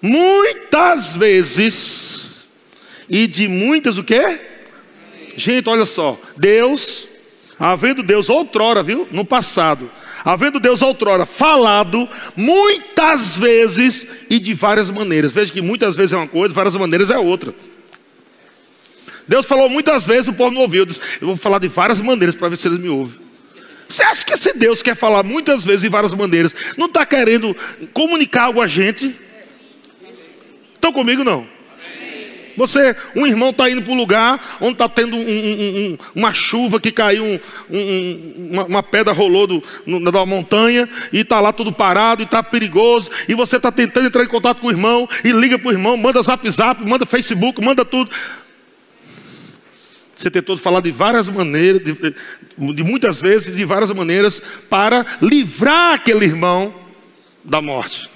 [0.00, 2.46] muitas vezes
[3.08, 4.40] e de muitas o quê?
[5.36, 7.08] Gente, olha só, Deus,
[7.58, 9.06] havendo Deus outrora, viu?
[9.10, 9.90] No passado,
[10.24, 15.32] havendo Deus outrora falado muitas vezes e de várias maneiras.
[15.32, 17.54] Veja que muitas vezes é uma coisa, várias maneiras é outra.
[19.28, 20.82] Deus falou muitas vezes, o povo não ouviu.
[20.82, 23.27] Eu, disse, eu vou falar de várias maneiras para ver se eles me ouvem.
[23.88, 27.56] Você acha que esse Deus quer falar muitas vezes de várias maneiras, não está querendo
[27.94, 29.14] comunicar algo a gente?
[30.74, 31.46] Estão comigo não?
[32.58, 36.34] Você, um irmão está indo para um lugar onde está tendo um, um, um, uma
[36.34, 37.40] chuva que caiu,
[38.50, 42.42] uma, uma, pedra rolou do, no, da montanha e está lá tudo parado e está
[42.42, 43.10] perigoso.
[43.28, 45.96] E você está tentando entrar em contato com o irmão e liga para o irmão,
[45.96, 48.10] manda zap zap, manda Facebook, manda tudo.
[50.18, 51.94] Você tentou falar de várias maneiras, de,
[52.74, 56.74] de muitas vezes, de várias maneiras, para livrar aquele irmão
[57.44, 58.10] da morte.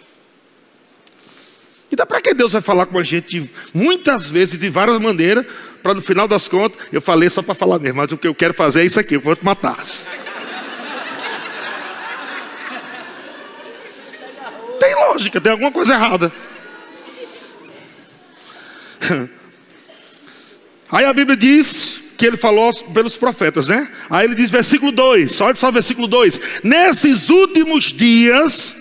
[1.93, 5.47] Então, para que Deus vai falar com a gente muitas vezes, de várias maneiras,
[5.81, 8.35] para no final das contas, eu falei só para falar mesmo, mas o que eu
[8.35, 9.79] quero fazer é isso aqui, eu vou te matar.
[14.81, 16.33] Tem lógica, tem alguma coisa errada.
[20.91, 21.92] Aí a Bíblia diz
[22.23, 23.91] que ele falou pelos profetas, né?
[24.09, 28.77] Aí ele diz, versículo 2, olha só o versículo 2: Nesses últimos dias,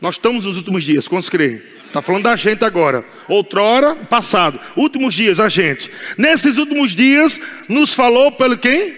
[0.00, 1.60] nós estamos nos últimos dias, quantos creem?
[1.86, 3.04] Está falando da gente agora.
[3.28, 4.58] Outrora, passado.
[4.74, 5.90] Últimos dias, a gente.
[6.16, 8.94] Nesses últimos dias, nos falou pelo quem?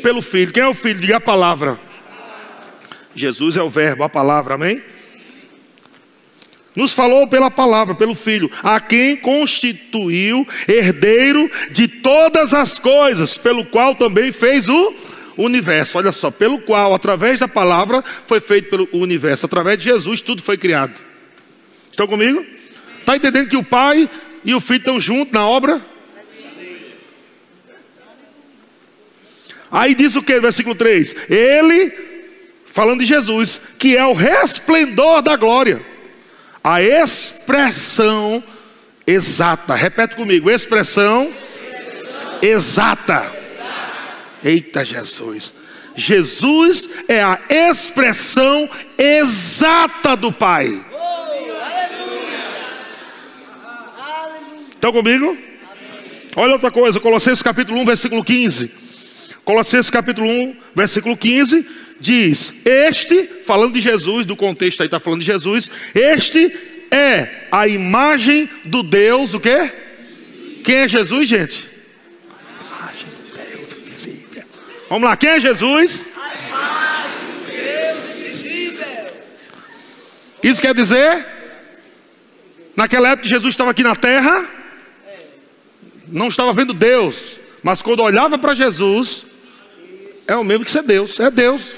[0.00, 0.52] Pelo Filho.
[0.52, 1.00] Quem é o Filho?
[1.00, 1.76] Diga a palavra.
[3.16, 4.80] Jesus é o Verbo, a palavra, amém?
[6.78, 13.66] Nos falou pela palavra, pelo Filho, a quem constituiu herdeiro de todas as coisas, pelo
[13.66, 14.94] qual também fez o
[15.36, 15.98] universo.
[15.98, 19.44] Olha só, pelo qual, através da palavra, foi feito pelo universo.
[19.44, 21.02] Através de Jesus, tudo foi criado.
[21.90, 22.46] Estão comigo?
[23.00, 24.08] Está entendendo que o pai
[24.44, 25.84] e o filho estão juntos na obra?
[29.68, 31.28] Aí diz o que, versículo 3?
[31.28, 31.92] Ele,
[32.66, 35.97] falando de Jesus, que é o resplendor da glória,
[36.62, 38.42] a expressão
[39.06, 39.74] exata.
[39.74, 41.32] Repete comigo: expressão,
[42.42, 43.30] exata.
[44.44, 45.54] Eita Jesus.
[45.96, 50.80] Jesus é a expressão exata do Pai.
[54.70, 55.36] Estão comigo?
[56.36, 58.70] Olha outra coisa, Colossenses capítulo 1, versículo 15.
[59.44, 61.66] Colossenses capítulo 1, versículo 15
[62.00, 66.54] diz: Este, falando de Jesus, do contexto aí está falando de Jesus, este
[66.90, 69.72] é a imagem do Deus, o quê?
[70.64, 71.68] Quem é Jesus, gente?
[72.28, 74.44] A imagem do Deus invisível.
[74.88, 76.04] Vamos lá, quem é Jesus?
[76.16, 79.06] A imagem do Deus invisível.
[80.42, 81.26] Isso quer dizer,
[82.76, 84.46] naquela época Jesus estava aqui na terra,
[86.06, 89.26] não estava vendo Deus, mas quando olhava para Jesus,
[90.26, 91.72] é o mesmo que ser Deus, é Deus.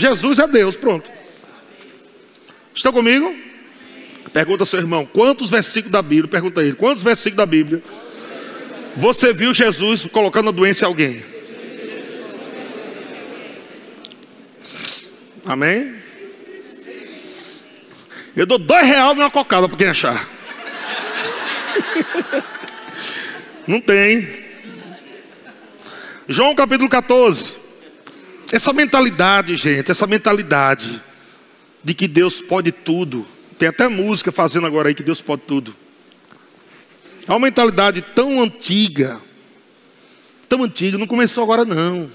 [0.00, 1.10] Jesus é Deus, pronto.
[2.74, 3.34] Estão comigo?
[4.32, 7.82] Pergunta ao seu irmão, quantos versículos da Bíblia, pergunta ele, quantos versículos da Bíblia
[8.96, 11.24] você viu Jesus colocando a doença em alguém?
[15.44, 15.94] Amém?
[18.36, 20.28] Eu dou dois reais numa cocada para quem achar.
[23.66, 24.28] Não tem.
[26.28, 27.59] João capítulo 14.
[28.52, 31.00] Essa mentalidade, gente, essa mentalidade
[31.84, 33.24] de que Deus pode tudo.
[33.58, 35.74] Tem até música fazendo agora aí que Deus pode tudo.
[37.28, 39.20] É uma mentalidade tão antiga,
[40.48, 42.10] tão antiga, não começou agora não.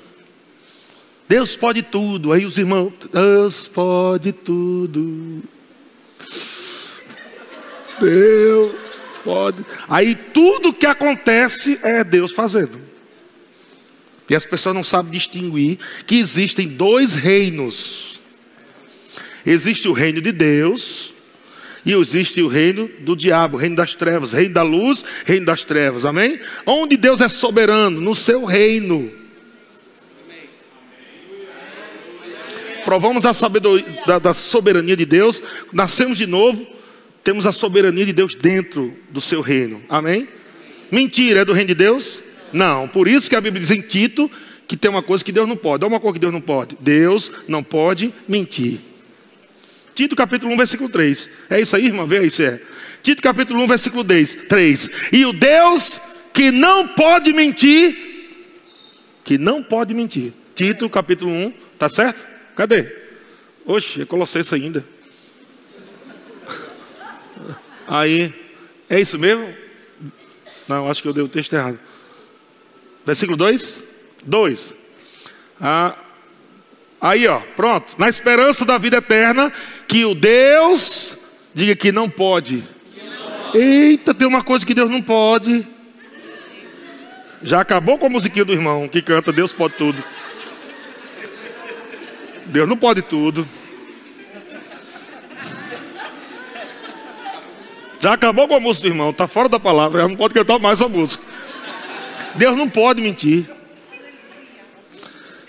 [1.27, 2.33] Deus pode tudo.
[2.33, 5.41] Aí os irmãos, Deus pode tudo.
[7.99, 8.75] Deus
[9.23, 9.65] pode.
[9.87, 12.84] Aí tudo que acontece é Deus fazendo.
[14.29, 18.19] E as pessoas não sabem distinguir que existem dois reinos.
[19.45, 21.13] Existe o reino de Deus
[21.85, 26.03] e existe o reino do diabo, reino das trevas, reino da luz, reino das trevas.
[26.03, 26.39] Amém?
[26.65, 29.11] Onde Deus é soberano, no seu reino.
[32.83, 36.65] Provamos a sabedoria, da, da soberania de Deus, nascemos de novo,
[37.23, 39.81] temos a soberania de Deus dentro do seu reino.
[39.89, 40.27] Amém?
[40.91, 42.21] Mentira, é do reino de Deus?
[42.55, 42.87] Não.
[42.87, 44.31] Por isso que a Bíblia diz em Tito
[44.65, 45.83] que tem uma coisa que Deus não pode.
[45.83, 46.77] Olha uma coisa que Deus não pode.
[46.79, 48.79] Deus não pode mentir.
[49.93, 51.29] Tito capítulo 1, versículo 3.
[51.49, 52.07] É isso aí, irmão?
[52.07, 52.61] Vê aí se é.
[53.03, 54.89] Tito capítulo 1, versículo 3.
[55.11, 55.99] E o Deus
[56.33, 57.97] que não pode mentir,
[59.25, 60.31] que não pode mentir.
[60.55, 62.25] Tito capítulo 1, tá certo?
[62.55, 62.87] Cadê?
[63.65, 64.85] Oxe, é Colossenses ainda.
[67.85, 68.33] Aí,
[68.89, 69.53] é isso mesmo?
[70.69, 71.79] Não, acho que eu dei o texto errado.
[73.05, 73.83] Versículo 2?
[74.25, 74.73] 2.
[75.61, 75.95] Ah,
[76.99, 77.95] aí, ó, pronto.
[77.97, 79.53] Na esperança da vida eterna,
[79.87, 81.17] que o Deus,
[81.53, 82.63] diga que não pode.
[83.53, 85.65] Eita, tem uma coisa que Deus não pode.
[87.43, 90.03] Já acabou com a musiquinha do irmão que canta Deus pode tudo.
[92.47, 93.47] Deus não pode tudo.
[98.01, 100.59] Já acabou com a música do irmão, está fora da palavra, já não pode cantar
[100.59, 101.23] mais a música.
[102.35, 103.49] Deus não pode mentir.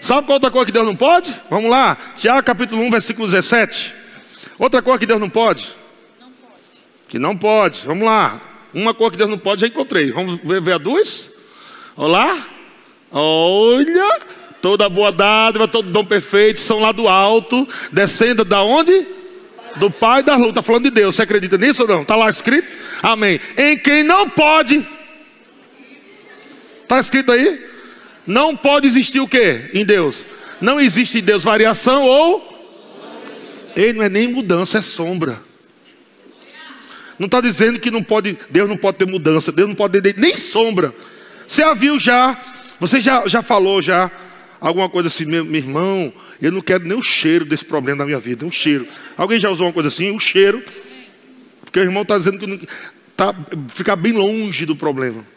[0.00, 1.34] Sabe qual outra coisa que Deus não pode?
[1.50, 3.92] Vamos lá, Tiago capítulo 1, versículo 17.
[4.58, 5.74] Outra coisa que Deus não pode?
[7.08, 7.82] Que não pode.
[7.84, 8.40] Vamos lá.
[8.72, 10.12] Uma coisa que Deus não pode, já encontrei.
[10.12, 11.34] Vamos ver, ver a duas?
[11.96, 12.46] Olá.
[13.10, 14.20] Olha,
[14.60, 19.06] toda boa dádiva, todo dom perfeito, são lá do alto, descendo da onde?
[19.76, 20.50] Do Pai da luz.
[20.50, 21.16] Está falando de Deus.
[21.16, 22.02] Você acredita nisso ou não?
[22.02, 22.68] Está lá escrito?
[23.02, 23.40] Amém.
[23.56, 24.86] Em quem não pode.
[26.86, 27.66] Está escrito aí?
[28.24, 30.24] Não pode existir o que em Deus?
[30.60, 32.54] Não existe em Deus variação ou.
[33.74, 35.42] Ele não é nem mudança, é sombra.
[37.18, 40.16] Não está dizendo que não pode, Deus não pode ter mudança, Deus não pode ter
[40.16, 40.94] nem sombra.
[41.48, 42.40] Você já viu já,
[42.78, 44.08] você já, já falou já
[44.60, 48.04] alguma coisa assim, meu, meu irmão, eu não quero nem o cheiro desse problema na
[48.04, 48.86] minha vida, um cheiro.
[49.16, 50.62] Alguém já usou uma coisa assim, o cheiro,
[51.64, 52.60] porque o irmão está dizendo que não,
[53.16, 53.34] tá,
[53.70, 55.35] ficar bem longe do problema.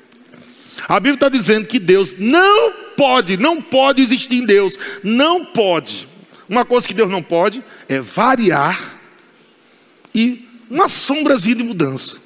[0.87, 6.07] A Bíblia está dizendo que Deus não pode, não pode existir em Deus, não pode.
[6.47, 8.99] Uma coisa que Deus não pode é variar
[10.13, 12.17] e uma sombrazinha de mudança.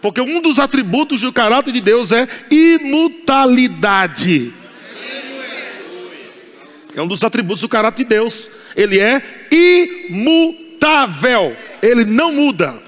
[0.00, 4.52] Porque um dos atributos do caráter de Deus é imutabilidade.
[6.94, 8.48] É um dos atributos do caráter de Deus.
[8.76, 11.56] Ele é imutável.
[11.80, 12.82] Ele não muda.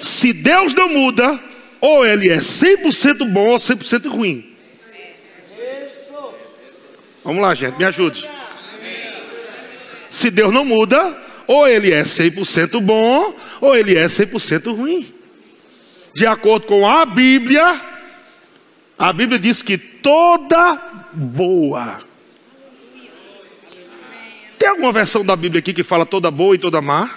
[0.00, 1.40] Se Deus não muda,
[1.80, 4.54] ou ele é 100% bom ou 100% ruim.
[7.24, 8.28] Vamos lá, gente, me ajude.
[10.08, 15.12] Se Deus não muda, ou ele é 100% bom, ou ele é 100% ruim.
[16.14, 17.80] De acordo com a Bíblia,
[18.98, 20.76] a Bíblia diz que toda
[21.12, 21.98] boa.
[24.58, 27.10] Tem alguma versão da Bíblia aqui que fala toda boa e toda má?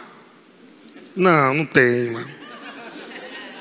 [1.16, 2.26] Não, não tem, irmão.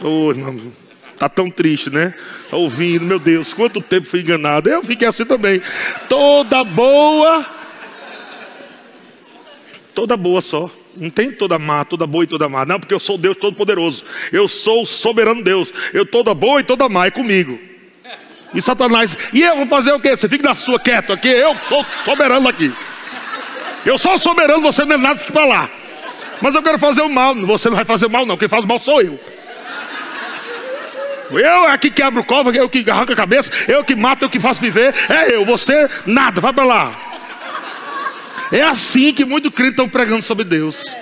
[0.03, 0.73] Oh, irmão.
[1.19, 2.15] Está tão triste, né?
[2.49, 4.71] Tá ouvindo, meu Deus, quanto tempo fui enganado.
[4.71, 5.61] Eu fiquei assim também.
[6.09, 7.45] Toda boa.
[9.93, 10.71] Toda boa só.
[10.97, 12.65] Não tem toda má, toda boa e toda má.
[12.65, 14.05] Não, porque eu sou Deus Todo-Poderoso.
[14.33, 15.75] Eu sou o soberano Deus.
[15.93, 17.59] Eu toda boa e toda má é comigo.
[18.55, 20.17] E Satanás, e eu vou fazer o quê?
[20.17, 22.73] Você fica na sua quieto aqui, eu sou soberano aqui.
[23.85, 25.71] Eu sou soberano, você não é nada, fique para lá.
[26.41, 27.35] Mas eu quero fazer o mal.
[27.35, 28.37] Você não vai fazer mal, não.
[28.37, 29.19] Quem faz o mal sou eu.
[31.31, 34.41] Eu é que quebro cova, eu que arranco a cabeça, eu que mato, eu que
[34.41, 34.95] faço viver.
[35.09, 37.09] É eu, você, nada, vai para lá.
[38.51, 40.97] É assim que muitos crentes estão pregando sobre Deus.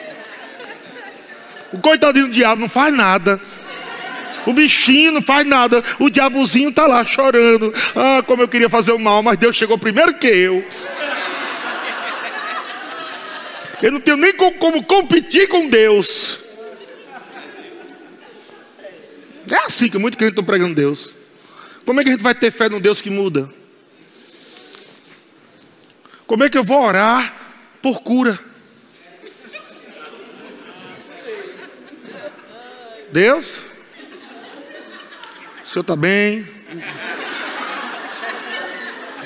[1.73, 3.41] O coitadinho do diabo não faz nada.
[4.47, 5.83] O bichinho não faz nada.
[5.99, 7.73] O diabozinho está lá chorando.
[7.95, 10.65] Ah, como eu queria fazer o mal, mas Deus chegou primeiro que eu.
[13.83, 16.46] Eu não tenho nem como competir com Deus.
[19.51, 21.15] É assim que muitos crentes estão pregando Deus.
[21.85, 23.49] Como é que a gente vai ter fé num Deus que muda?
[26.27, 27.35] Como é que eu vou orar
[27.81, 28.39] por cura?
[33.13, 33.57] Deus?
[35.65, 36.47] O senhor está bem?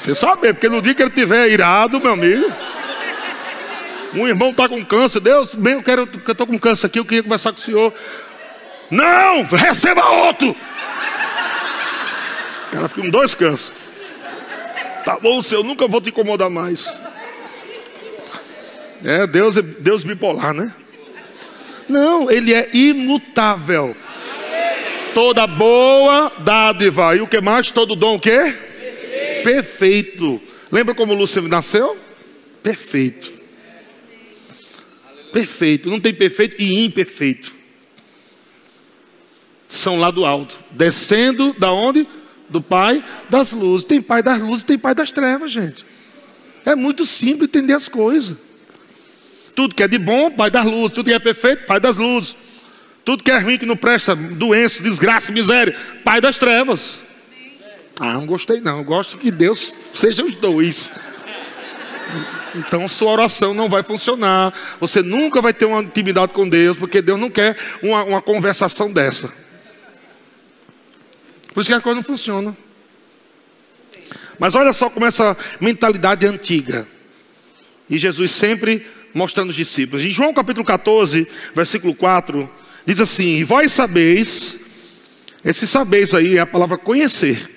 [0.01, 2.51] Você sabe, porque no dia que ele estiver irado, meu amigo.
[4.15, 7.05] Um irmão está com câncer, Deus, bem, eu quero, eu estou com câncer aqui, eu
[7.05, 7.95] queria conversar com o senhor.
[8.91, 10.51] Não, receba outro.
[10.51, 10.57] O
[12.73, 13.73] cara fica com dois cânceres.
[15.05, 16.93] Tá bom, Senhor, nunca vou te incomodar mais.
[19.05, 20.75] É, Deus é Deus bipolar, né?
[21.89, 23.97] Não, ele é imutável.
[25.15, 27.17] Toda boa dádiva.
[27.17, 27.71] E o que mais?
[27.71, 28.39] Todo dom o quê?
[28.39, 29.45] Perfeito.
[29.45, 30.41] perfeito.
[30.71, 31.97] Lembra como Lúcifer nasceu?
[32.63, 33.33] Perfeito.
[35.33, 35.89] Perfeito.
[35.89, 37.60] Não tem perfeito e imperfeito
[39.71, 42.07] são lá do alto, descendo da onde?
[42.49, 43.87] Do Pai das luzes.
[43.87, 45.87] Tem Pai das luzes, tem Pai das trevas, gente.
[46.67, 48.37] É muito simples entender as coisas.
[49.55, 50.93] Tudo que é de bom, Pai das luzes.
[50.93, 52.35] Tudo que é perfeito, Pai das luzes.
[53.05, 57.01] Tudo que é ruim, que não presta, doença, desgraça, miséria, Pai das trevas.
[58.01, 58.79] Ah, não gostei não.
[58.79, 60.91] Eu gosto que Deus seja os dois.
[62.57, 64.53] Então sua oração não vai funcionar.
[64.81, 68.93] Você nunca vai ter uma intimidade com Deus, porque Deus não quer uma, uma conversação
[68.93, 69.33] dessa.
[71.53, 72.57] Por isso que a coisa não funciona.
[74.39, 76.87] Mas olha só como essa mentalidade é antiga.
[77.89, 80.05] E Jesus sempre mostrando os discípulos.
[80.05, 82.51] Em João capítulo 14, versículo 4,
[82.87, 84.59] diz assim: E vós sabeis,
[85.45, 87.49] esse sabeis aí é a palavra conhecer.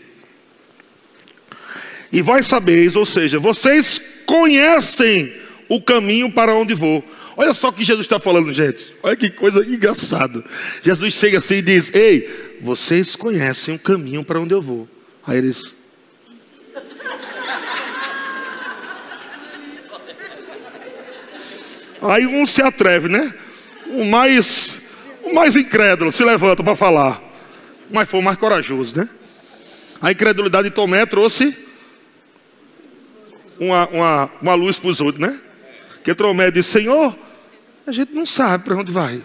[2.11, 5.33] E vós sabeis, ou seja, vocês conhecem
[5.67, 7.03] o caminho para onde vou.
[7.35, 8.85] Olha só o que Jesus está falando, gente.
[9.01, 10.43] Olha que coisa engraçada.
[10.83, 14.87] Jesus chega assim e diz: Ei, vocês conhecem o caminho para onde eu vou.
[15.27, 15.75] Aí eles.
[22.01, 23.33] Aí um se atreve, né?
[23.87, 24.81] O mais,
[25.23, 27.21] o mais incrédulo se levanta para falar.
[27.91, 29.09] Mas foi o mais corajoso, né?
[30.01, 31.55] A incredulidade de Tomé trouxe
[33.59, 35.37] uma, uma, uma luz para os outros, né?
[36.01, 37.13] Que Tomé disse: Senhor,
[37.85, 39.21] a gente não sabe para onde vai.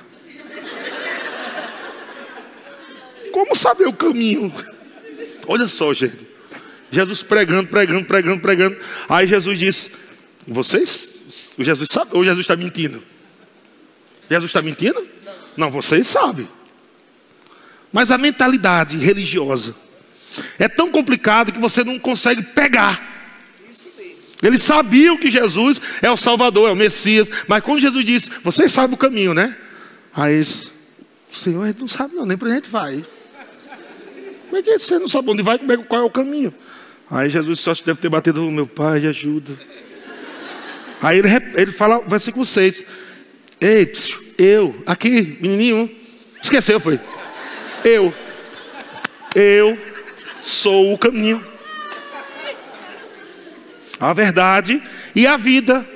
[3.39, 4.53] Como saber o caminho?
[5.47, 6.27] Olha só, gente.
[6.91, 8.77] Jesus pregando, pregando, pregando, pregando.
[9.09, 9.93] Aí Jesus disse:
[10.45, 13.01] Vocês, o Jesus sabe ou Jesus está mentindo?
[14.29, 15.07] Jesus está mentindo?
[15.57, 16.49] Não, vocês sabem.
[17.93, 19.73] Mas a mentalidade religiosa
[20.59, 23.01] é tão complicada que você não consegue pegar.
[24.43, 28.73] Eles sabiam que Jesus é o Salvador, é o Messias, mas quando Jesus disse, vocês
[28.73, 29.57] sabem o caminho, né?
[30.13, 30.73] Aí eles,
[31.33, 33.05] o Senhor não sabe não, nem para a gente vai.
[34.49, 36.55] Como é que você não sabe onde vai, é, qual é o caminho?
[37.11, 39.53] Aí Jesus só deve ter batido, oh, meu pai, ajuda.
[41.03, 42.83] Aí ele, ele fala, versículo 6.
[43.61, 45.91] Ei, psiu, eu, aqui, menininho,
[46.43, 46.99] esqueceu, foi.
[47.85, 48.13] Eu,
[49.35, 49.79] eu
[50.43, 51.45] sou o caminho,
[54.01, 54.83] a verdade
[55.15, 55.87] e a vida.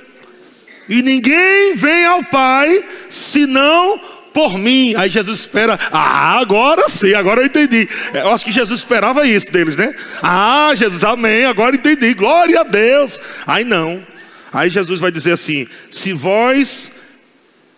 [0.88, 3.98] E ninguém vem ao Pai senão
[4.32, 4.94] por mim.
[4.96, 7.88] Aí Jesus espera, ah, agora sim, agora eu entendi.
[8.12, 9.94] Eu acho que Jesus esperava isso deles, né?
[10.22, 13.20] Ah, Jesus, amém, agora entendi, glória a Deus.
[13.46, 14.04] Aí não.
[14.52, 16.90] Aí Jesus vai dizer assim: se vós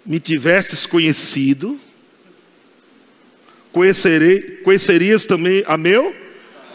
[0.05, 1.79] me tivesses conhecido,
[3.73, 6.15] conhecerei, conhecerias também a meu?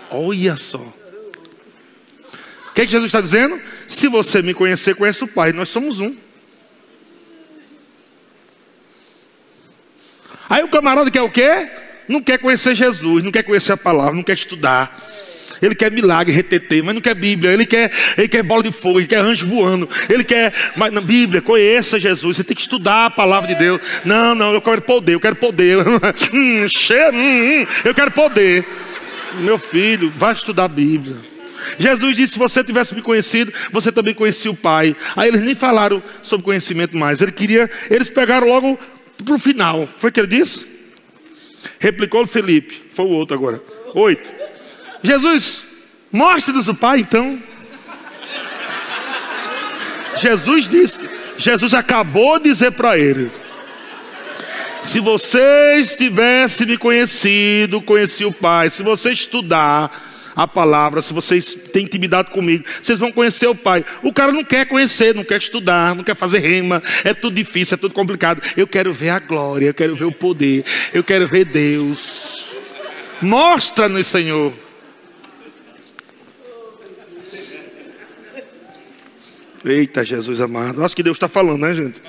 [0.09, 0.79] Olha só.
[0.79, 3.59] O que, é que Jesus está dizendo?
[3.87, 6.15] Se você me conhecer, conhece o Pai, nós somos um.
[10.49, 11.69] Aí o camarada quer o quê?
[12.07, 14.99] Não quer conhecer Jesus, não quer conhecer a palavra, não quer estudar.
[15.61, 17.51] Ele quer milagre, retetê, mas não quer Bíblia.
[17.51, 19.87] Ele quer, ele quer bola de fogo, ele quer anjo voando.
[20.09, 22.37] Ele quer, mas na Bíblia, conheça Jesus.
[22.37, 23.81] Você tem que estudar a palavra de Deus.
[24.05, 25.77] Não, não, eu quero poder, eu quero poder.
[26.33, 28.65] hum, cheio, hum, hum, eu quero poder.
[29.35, 31.17] Meu filho, vai estudar a Bíblia.
[31.77, 34.95] Jesus disse: se você tivesse me conhecido, você também conhecia o Pai.
[35.15, 37.21] Aí eles nem falaram sobre conhecimento mais.
[37.21, 38.79] Ele queria, eles pegaram logo
[39.23, 39.87] para o final.
[39.87, 40.65] Foi o que ele disse?
[41.79, 42.83] Replicou Felipe.
[42.93, 43.61] Foi o outro agora.
[43.93, 44.29] Oito.
[45.03, 45.63] Jesus,
[46.11, 47.41] mostre-nos o Pai então.
[50.17, 50.99] Jesus disse,
[51.37, 53.31] Jesus acabou de dizer para ele:
[54.83, 60.08] se vocês tivessem me conhecido, conheci o Pai, se você estudar
[60.39, 63.83] a palavra, se vocês têm intimidade comigo, vocês vão conhecer o Pai.
[64.01, 67.75] O cara não quer conhecer, não quer estudar, não quer fazer rema, é tudo difícil,
[67.75, 68.41] é tudo complicado.
[68.55, 70.63] Eu quero ver a glória, eu quero ver o poder,
[70.93, 72.47] eu quero ver Deus.
[73.21, 74.53] Mostra-nos, Senhor.
[79.65, 80.85] Eita, Jesus amado.
[80.85, 82.01] Acho que Deus está falando, né, gente?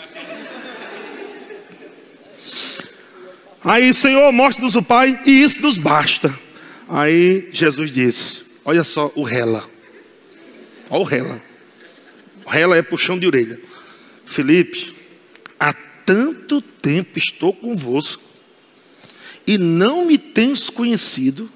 [3.65, 6.33] Aí, Senhor, mostra-nos o Pai e isso nos basta.
[6.93, 9.65] Aí Jesus disse: Olha só o rela.
[10.91, 11.43] Olha o rela.
[12.45, 13.61] O rela é puxão de orelha.
[14.27, 14.97] Felipe,
[15.59, 18.23] há tanto tempo estou convosco
[19.47, 21.49] e não me tens conhecido.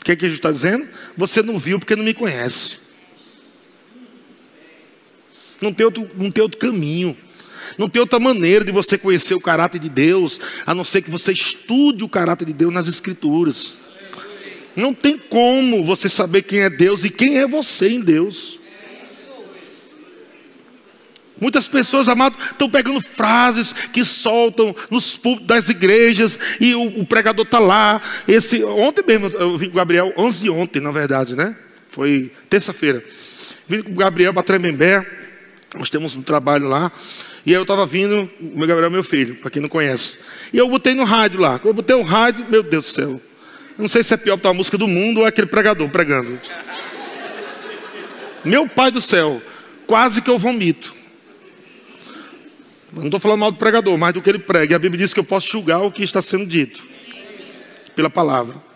[0.00, 0.88] O que, é que Jesus está dizendo?
[1.16, 2.78] Você não viu porque não me conhece.
[5.60, 7.16] Não tem, outro, não tem outro caminho.
[7.78, 11.10] Não tem outra maneira de você conhecer o caráter de Deus, a não ser que
[11.10, 13.78] você estude o caráter de Deus nas Escrituras.
[14.74, 18.58] Não tem como você saber quem é Deus e quem é você em Deus.
[21.42, 27.04] Muitas pessoas, amados, estão pegando frases que soltam nos púlpitos das igrejas e o, o
[27.04, 28.00] pregador está lá.
[28.28, 31.56] Esse, ontem mesmo, eu vim com o Gabriel, 11 de ontem, na verdade, né?
[31.88, 33.02] Foi terça-feira.
[33.66, 35.04] Vim com o Gabriel para Tremembé,
[35.74, 36.92] nós temos um trabalho lá.
[37.44, 40.18] E aí eu estava vindo, o meu Gabriel é meu filho, para quem não conhece.
[40.52, 41.58] E eu botei no rádio lá.
[41.58, 43.20] Quando eu botei o rádio, meu Deus do céu.
[43.76, 46.40] Não sei se é pior a música do mundo ou é aquele pregador pregando.
[48.44, 49.42] Meu pai do céu,
[49.86, 50.94] quase que eu vomito.
[52.92, 54.74] Não estou falando mal do pregador, mas do que ele prega.
[54.74, 56.86] E a Bíblia diz que eu posso julgar o que está sendo dito
[57.96, 58.71] pela palavra.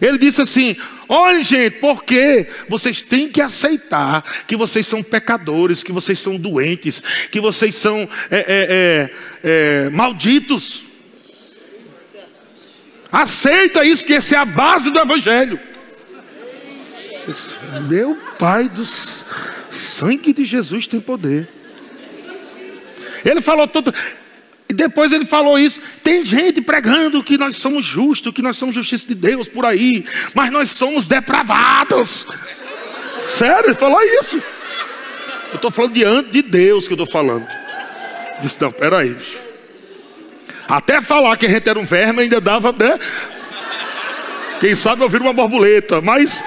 [0.00, 0.76] Ele disse assim:
[1.08, 7.02] olha, gente, porque vocês têm que aceitar que vocês são pecadores, que vocês são doentes,
[7.30, 9.10] que vocês são é, é,
[9.44, 10.84] é, é malditos.
[13.12, 15.58] Aceita isso, que essa é a base do Evangelho.
[17.88, 21.48] Meu Pai do sangue de Jesus tem poder.
[23.24, 23.92] Ele falou tudo.
[24.70, 25.80] E depois ele falou isso.
[26.00, 30.04] Tem gente pregando que nós somos justos, que nós somos justiça de Deus por aí,
[30.32, 32.24] mas nós somos depravados.
[33.36, 34.36] Sério, ele falou isso.
[35.48, 37.44] Eu estou falando diante de Deus que eu estou falando.
[38.40, 39.16] Disse, não, peraí.
[40.68, 42.96] Até falar que a gente era um verme ainda dava, né?
[44.60, 46.40] Quem sabe ouvir uma borboleta, mas,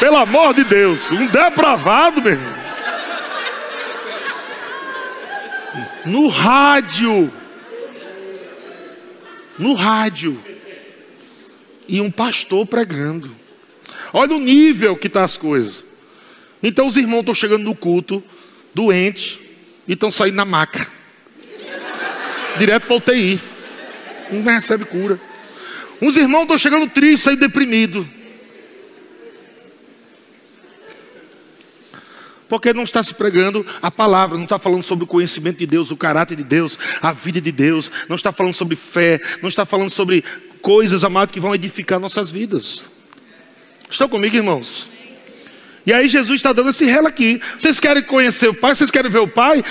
[0.00, 2.67] pelo amor de Deus, um depravado, meu irmão.
[6.04, 7.32] No rádio.
[9.58, 10.40] No rádio.
[11.86, 13.34] E um pastor pregando.
[14.12, 15.84] Olha o nível que está as coisas.
[16.62, 18.22] Então os irmãos estão chegando no culto,
[18.74, 19.38] doentes,
[19.86, 20.86] e estão saindo na maca.
[22.58, 23.40] Direto para o UTI.
[24.30, 25.18] Não recebe cura.
[26.02, 28.06] Uns irmãos estão chegando tristes, saindo deprimidos.
[32.48, 35.90] Porque não está se pregando a palavra, não está falando sobre o conhecimento de Deus,
[35.90, 39.66] o caráter de Deus, a vida de Deus, não está falando sobre fé, não está
[39.66, 40.24] falando sobre
[40.62, 42.86] coisas, amado, que vão edificar nossas vidas.
[43.90, 44.88] Estão comigo, irmãos?
[45.84, 47.40] E aí Jesus está dando esse relo aqui.
[47.58, 48.74] Vocês querem conhecer o Pai?
[48.74, 49.62] Vocês querem ver o Pai?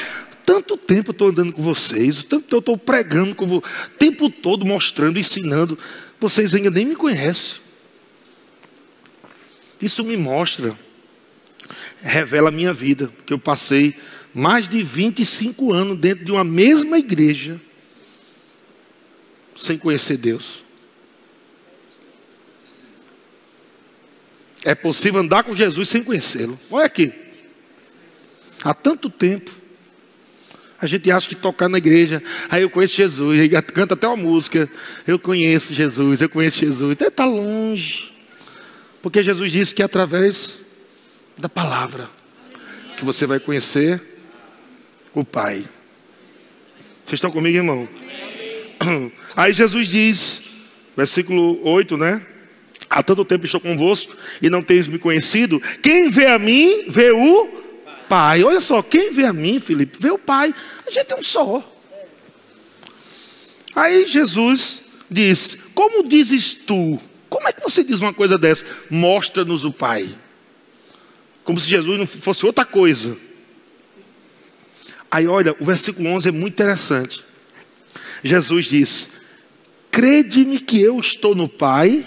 [0.45, 4.29] Tanto tempo eu estou andando com vocês, tanto tempo eu estou pregando com vocês, tempo
[4.29, 5.77] todo mostrando, ensinando.
[6.19, 7.57] Vocês ainda nem me conhecem.
[9.81, 10.73] Isso me mostra
[12.07, 13.95] revela a minha vida, porque eu passei
[14.33, 17.59] mais de 25 anos dentro de uma mesma igreja
[19.55, 20.63] sem conhecer Deus.
[24.63, 26.59] É possível andar com Jesus sem conhecê-lo.
[26.69, 27.13] Olha aqui.
[28.63, 29.51] Há tanto tempo.
[30.79, 34.15] A gente acha que tocar na igreja, aí eu conheço Jesus, aí canta até uma
[34.15, 34.69] música,
[35.07, 38.13] eu conheço Jesus, eu conheço Jesus, está longe.
[39.01, 40.66] Porque Jesus disse que através
[41.37, 42.09] da palavra
[42.97, 44.01] que você vai conhecer
[45.13, 45.63] o Pai.
[47.05, 47.87] Vocês estão comigo, irmão?
[49.35, 50.41] Aí Jesus diz,
[50.95, 52.25] versículo 8, né?
[52.89, 55.61] Há tanto tempo estou convosco e não tens me conhecido.
[55.81, 57.47] Quem vê a mim, vê o
[58.09, 58.43] Pai.
[58.43, 60.53] Olha só, quem vê a mim, Felipe, vê o Pai.
[60.85, 61.63] A gente é um só.
[63.75, 66.99] Aí Jesus diz: Como dizes tu?
[67.29, 68.65] Como é que você diz uma coisa dessa?
[68.89, 70.09] Mostra-nos o Pai
[71.47, 73.15] como se Jesus não fosse outra coisa.
[75.09, 77.23] Aí olha, o versículo 11 é muito interessante.
[78.21, 79.09] Jesus diz:
[79.89, 82.05] Crede-me que eu estou no Pai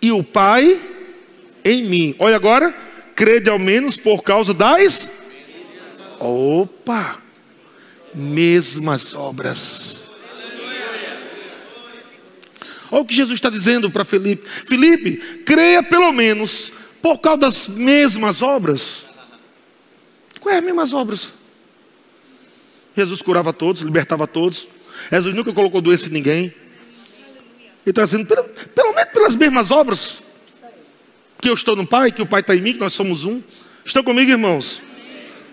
[0.00, 0.80] e o Pai
[1.62, 2.14] em mim.
[2.18, 2.74] Olha agora,
[3.14, 5.06] crede ao menos por causa das.
[6.18, 7.20] Opa!
[8.14, 10.06] Mesmas obras.
[12.90, 16.72] Olha o que Jesus está dizendo para Felipe: Felipe, creia pelo menos
[17.06, 19.04] por causa das mesmas obras.
[20.40, 21.32] Quais é as mesmas obras?
[22.96, 24.66] Jesus curava todos, libertava todos.
[25.12, 26.46] Jesus nunca colocou doença em ninguém.
[26.46, 26.54] Ele
[27.84, 30.20] está dizendo, pelo, pelo menos pelas mesmas obras.
[31.40, 33.40] Que eu estou no Pai, que o Pai está em mim, que nós somos um.
[33.84, 34.82] Estão comigo, irmãos?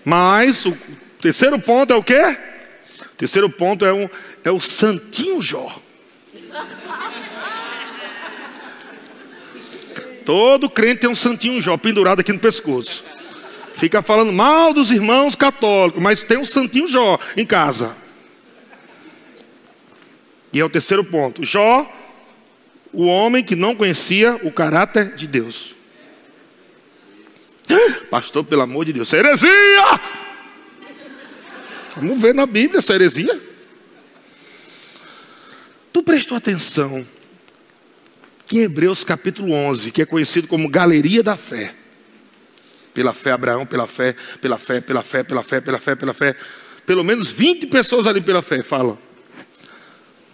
[0.04, 0.76] Mas o
[1.22, 2.36] terceiro ponto é o quê?
[3.14, 4.10] O terceiro ponto é, um,
[4.44, 5.80] é o Santinho Jó.
[10.26, 13.04] Todo crente tem um santinho Jó pendurado aqui no pescoço.
[13.74, 17.96] Fica falando mal dos irmãos católicos, mas tem um santinho Jó em casa.
[20.52, 21.44] E é o terceiro ponto.
[21.44, 21.92] Jó,
[22.92, 25.76] o homem que não conhecia o caráter de Deus.
[28.10, 30.00] Pastor, pelo amor de Deus, é heresia!
[31.98, 33.40] Vamos ver na Bíblia essa heresia.
[35.92, 37.06] Tu prestou atenção
[38.58, 41.74] em Hebreus capítulo 11, que é conhecido como Galeria da Fé.
[42.94, 46.36] Pela fé, Abraão, pela fé, pela fé, pela fé, pela fé, pela fé, pela fé.
[46.86, 49.00] Pelo menos 20 pessoas ali pela fé falam.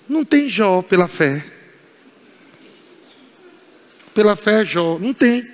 [0.09, 1.45] Não tem Jó pela fé.
[4.13, 4.97] Pela fé, Jó.
[4.99, 5.47] Não tem.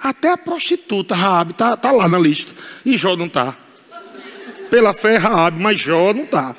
[0.00, 2.52] Até a prostituta Raab está tá lá na lista.
[2.84, 3.56] E Jó não está.
[4.70, 6.54] Pela fé, Raab, mas Jó não está.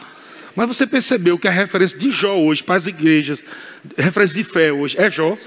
[0.55, 3.41] Mas você percebeu que a referência de Jó hoje para as igrejas
[3.97, 5.37] referência de fé hoje é Jó.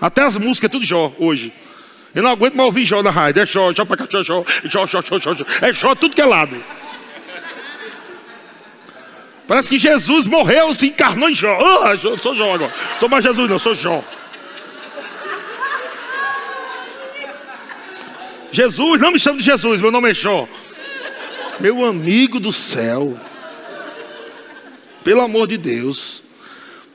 [0.00, 1.52] Até as músicas é tudo Jó hoje.
[2.14, 3.42] Eu não aguento mais ouvir Jó na rádio.
[3.42, 5.46] É Jó, Jó para cá, Jó, Jó, Jó, Jó, Jó, Jó, Jó.
[5.60, 6.56] É Jó tudo que é lado.
[9.46, 11.56] Parece que Jesus morreu, se encarnou em Jó.
[11.60, 12.72] Oh, eu sou Jó agora.
[12.98, 14.02] Sou mais Jesus, não, sou Jó.
[18.50, 20.48] Jesus, não me chame de Jesus, meu nome é Jó.
[21.60, 23.16] Meu amigo do céu.
[25.04, 26.25] Pelo amor de Deus.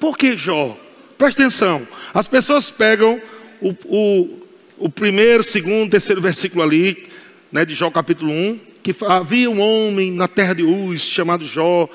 [0.01, 0.75] Por que Jó?
[1.15, 1.87] Presta atenção.
[2.11, 3.21] As pessoas pegam
[3.61, 4.39] o, o,
[4.79, 7.07] o primeiro, segundo, terceiro versículo ali,
[7.51, 11.87] né, de Jó capítulo 1, que havia um homem na terra de Uz, chamado Jó.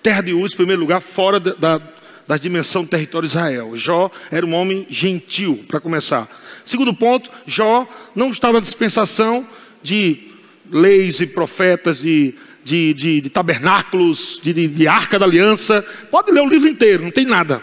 [0.00, 1.82] Terra de Uz, em primeiro lugar, fora da, da,
[2.28, 3.76] da dimensão do território de Israel.
[3.76, 6.28] Jó era um homem gentil, para começar.
[6.64, 9.44] Segundo ponto, Jó não está na dispensação
[9.82, 10.28] de
[10.70, 12.36] leis e profetas, de,
[12.68, 15.82] de, de, de tabernáculos, de, de arca da aliança.
[16.10, 17.62] Pode ler o livro inteiro, não tem nada.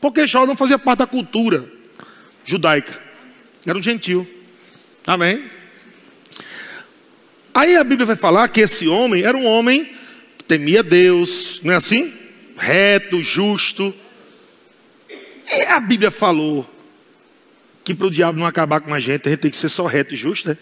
[0.00, 1.64] Porque Jó não fazia parte da cultura
[2.44, 3.00] judaica.
[3.66, 4.28] Era um gentil.
[5.06, 5.50] Amém?
[7.54, 9.84] Aí a Bíblia vai falar que esse homem era um homem
[10.38, 12.12] que temia Deus, não é assim?
[12.56, 13.94] Reto, justo.
[15.48, 16.68] E a Bíblia falou
[17.82, 19.86] que para o diabo não acabar com a gente, a gente tem que ser só
[19.86, 20.58] reto e justo, né?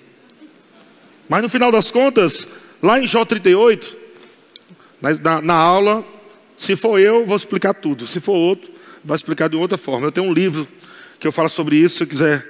[1.28, 2.46] Mas no final das contas,
[2.82, 3.96] lá em Jó 38,
[5.00, 6.04] na, na aula,
[6.56, 8.06] se for eu, vou explicar tudo.
[8.06, 8.71] Se for outro,
[9.04, 10.06] vai explicar de outra forma.
[10.06, 10.66] Eu tenho um livro
[11.18, 11.98] que eu falo sobre isso.
[11.98, 12.46] Se quiser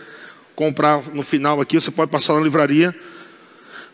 [0.55, 2.95] comprar no final aqui, você pode passar na livraria.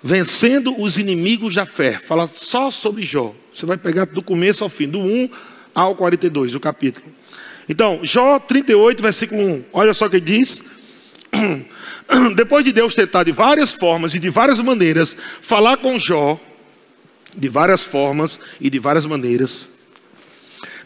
[0.03, 1.99] Vencendo os inimigos da fé.
[1.99, 3.35] Fala só sobre Jó.
[3.53, 5.31] Você vai pegar do começo ao fim, do 1
[5.75, 7.07] ao 42, o capítulo.
[7.69, 9.65] Então, Jó 38, versículo 1.
[9.73, 10.63] Olha só o que diz.
[12.37, 16.41] Depois de Deus tentar de várias formas e de várias maneiras falar com Jó,
[17.37, 19.69] de várias formas e de várias maneiras.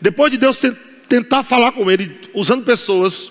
[0.01, 0.92] Depois de Deus tentar
[1.45, 3.31] falar com ele usando pessoas,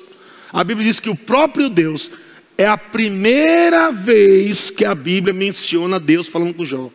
[0.52, 2.12] a Bíblia diz que o próprio Deus
[2.58, 6.92] é a primeira vez que a Bíblia menciona Deus falando com Jó.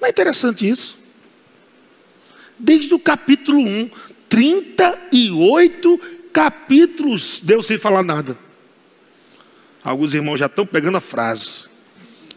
[0.00, 0.98] Não é interessante isso?
[2.58, 3.90] Desde o capítulo 1,
[4.28, 6.00] 38
[6.32, 8.38] capítulos, Deus sem falar nada.
[9.84, 11.66] Alguns irmãos já estão pegando a frase.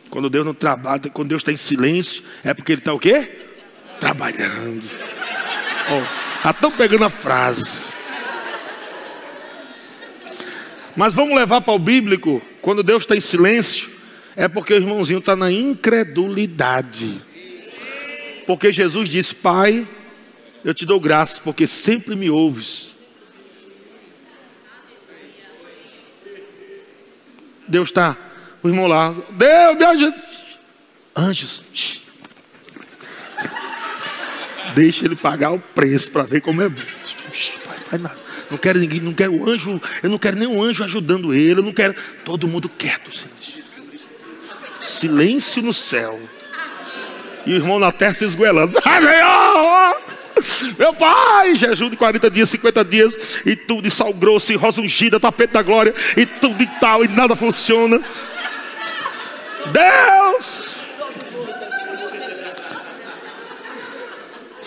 [0.09, 3.29] Quando Deus não trabalha, quando Deus está em silêncio, é porque Ele está o quê?
[3.99, 4.85] Trabalhando.
[5.89, 7.83] Oh, já estão pegando a frase.
[10.95, 13.89] Mas vamos levar para o bíblico, quando Deus está em silêncio,
[14.35, 17.21] é porque o irmãozinho está na incredulidade.
[18.47, 19.87] Porque Jesus disse: Pai,
[20.63, 22.93] eu te dou graça, porque sempre me ouves.
[27.67, 28.15] Deus está,
[28.61, 30.13] o irmão lá, Deus me.
[31.15, 31.61] Anjos,
[34.75, 36.81] deixa ele pagar o preço para ver como é bom.
[37.65, 38.25] Vai, vai nada.
[38.51, 41.63] Não quero ninguém, não quero o anjo, eu não quero nenhum anjo ajudando ele, eu
[41.63, 41.95] não quero.
[42.23, 43.63] Todo mundo quieto, silêncio.
[44.81, 46.19] Silêncio no céu.
[47.45, 48.77] E o irmão na terra se esgoelando.
[50.77, 54.81] Meu pai, jejum de 40 dias, 50 dias, e tudo, de sal grosso, e rosa
[54.81, 57.99] ungida, tapete da glória, e tudo e tal, e nada funciona.
[59.71, 60.74] Deus!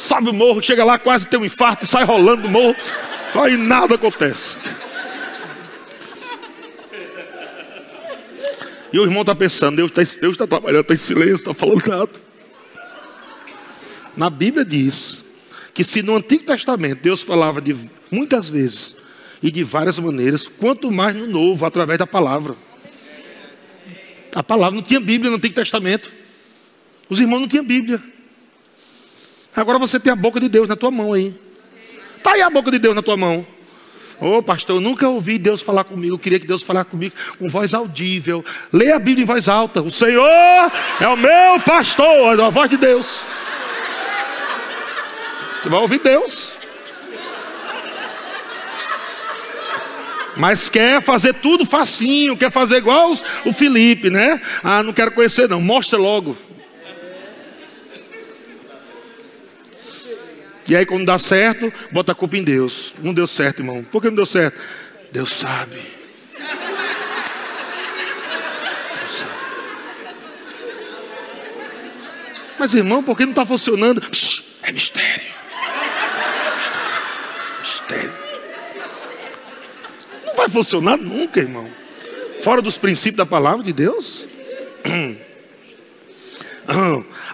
[0.09, 2.75] Sobe o morro, chega lá, quase tem um infarto, sai rolando do morro.
[3.35, 4.57] Aí nada acontece.
[8.91, 12.11] E o irmão está pensando, Deus está tá trabalhando, está em silêncio, está falando nada.
[14.17, 15.23] Na Bíblia diz
[15.75, 17.77] que se no Antigo Testamento Deus falava de
[18.11, 18.97] muitas vezes
[19.43, 22.57] e de várias maneiras, quanto mais no Novo, através da palavra.
[24.35, 26.11] A palavra não tinha Bíblia no Antigo Testamento.
[27.11, 28.03] Os irmãos não tinham Bíblia.
[29.59, 31.35] Agora você tem a boca de Deus na tua mão aí.
[32.17, 33.45] Está aí a boca de Deus na tua mão.
[34.21, 36.15] Ô oh, pastor, eu nunca ouvi Deus falar comigo.
[36.15, 38.45] Eu queria que Deus falasse comigo com voz audível.
[38.73, 39.83] Leia a Bíblia em voz alta.
[39.83, 40.31] O Senhor
[41.01, 42.39] é o meu pastor.
[42.39, 43.23] É a voz de Deus.
[45.61, 46.53] Você vai ouvir Deus.
[50.37, 53.13] Mas quer fazer tudo facinho, quer fazer igual
[53.45, 54.41] o Felipe, né?
[54.63, 55.61] Ah, não quero conhecer, não.
[55.61, 56.37] Mostra logo.
[60.69, 62.93] E aí, quando dá certo, bota a culpa em Deus.
[63.03, 63.83] Não deu certo, irmão.
[63.83, 64.61] Por que não deu certo?
[65.11, 65.81] Deus sabe.
[69.01, 69.33] Deus sabe.
[72.59, 74.03] Mas, irmão, por que não está funcionando?
[74.03, 75.33] Psh, é mistério.
[77.63, 78.13] Mistério.
[80.27, 81.67] Não vai funcionar nunca, irmão.
[82.43, 84.27] Fora dos princípios da palavra de Deus.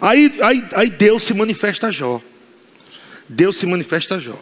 [0.00, 2.22] Aí, aí, aí Deus se manifesta a Jó.
[3.28, 4.38] Deus se manifesta a Jó.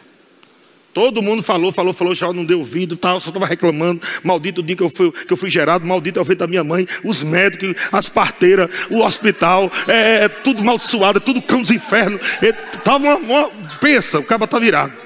[0.92, 4.02] Todo mundo falou, falou, falou, Jó não deu ouvido, tal, só estava reclamando.
[4.22, 6.46] Maldito o dia que eu, fui, que eu fui gerado, maldito é o feito da
[6.46, 11.62] minha mãe, os médicos, as parteiras, o hospital, é, é, é tudo amaldiçoado, tudo cão
[11.62, 12.20] dos infernos.
[12.84, 15.01] Tava uma, uma, pensa, o cara está virado.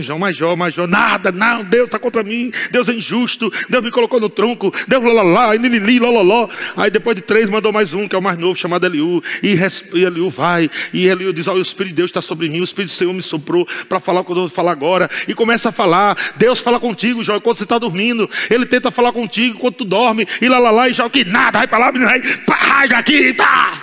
[0.00, 0.36] João, mais
[0.74, 4.72] Jó, nada, não, Deus está contra mim, Deus é injusto, Deus me colocou no tronco,
[4.86, 6.48] Deus lá, lili, lololó.
[6.76, 9.56] Aí depois de três mandou mais um, que é o mais novo, chamado Eliú, e,
[9.94, 12.64] e Eliú vai, e Eliú diz, olha, o Espírito de Deus está sobre mim, o
[12.64, 15.70] Espírito do Senhor me soprou para falar o que eu vou falar agora, e começa
[15.70, 19.78] a falar, Deus fala contigo, Jó, enquanto você está dormindo, Ele tenta falar contigo enquanto
[19.78, 23.82] tu dorme, e lá, e Jó, que nada, vai para lá, vai, pá, aqui, pá.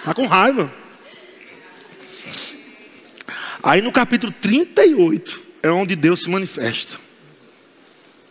[0.00, 0.83] Está com raiva.
[3.64, 6.98] Aí no capítulo 38 é onde Deus se manifesta.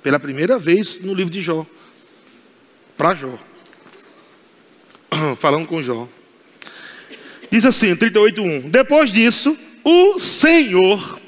[0.03, 1.65] Pela primeira vez no livro de Jó.
[2.95, 3.39] Para Jó.
[5.39, 6.07] Falando com Jó.
[7.49, 8.69] Diz assim, 38:1.
[8.69, 11.19] Depois disso, o Senhor,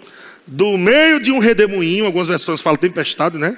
[0.46, 3.58] do meio de um redemoinho, algumas versões falam tempestade, né?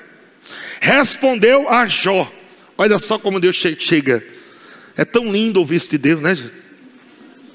[0.80, 2.32] Respondeu a Jó.
[2.78, 4.26] Olha só como Deus chega.
[4.96, 6.38] É tão lindo ouvir isso de Deus, né?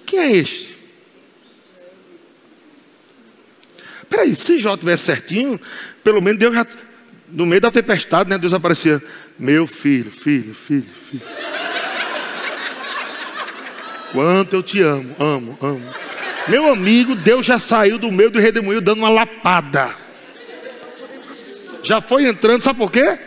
[0.04, 0.81] Quem é este?
[4.12, 5.58] Peraí, se Jó tivesse certinho,
[6.04, 6.66] pelo menos Deus já,
[7.30, 9.02] no meio da tempestade, né, Deus aparecia,
[9.38, 11.22] meu filho, filho, filho, filho.
[14.12, 15.82] Quanto eu te amo, amo, amo.
[16.46, 19.96] Meu amigo, Deus já saiu do meio do redemoinho dando uma lapada.
[21.82, 23.18] Já foi entrando, sabe por quê?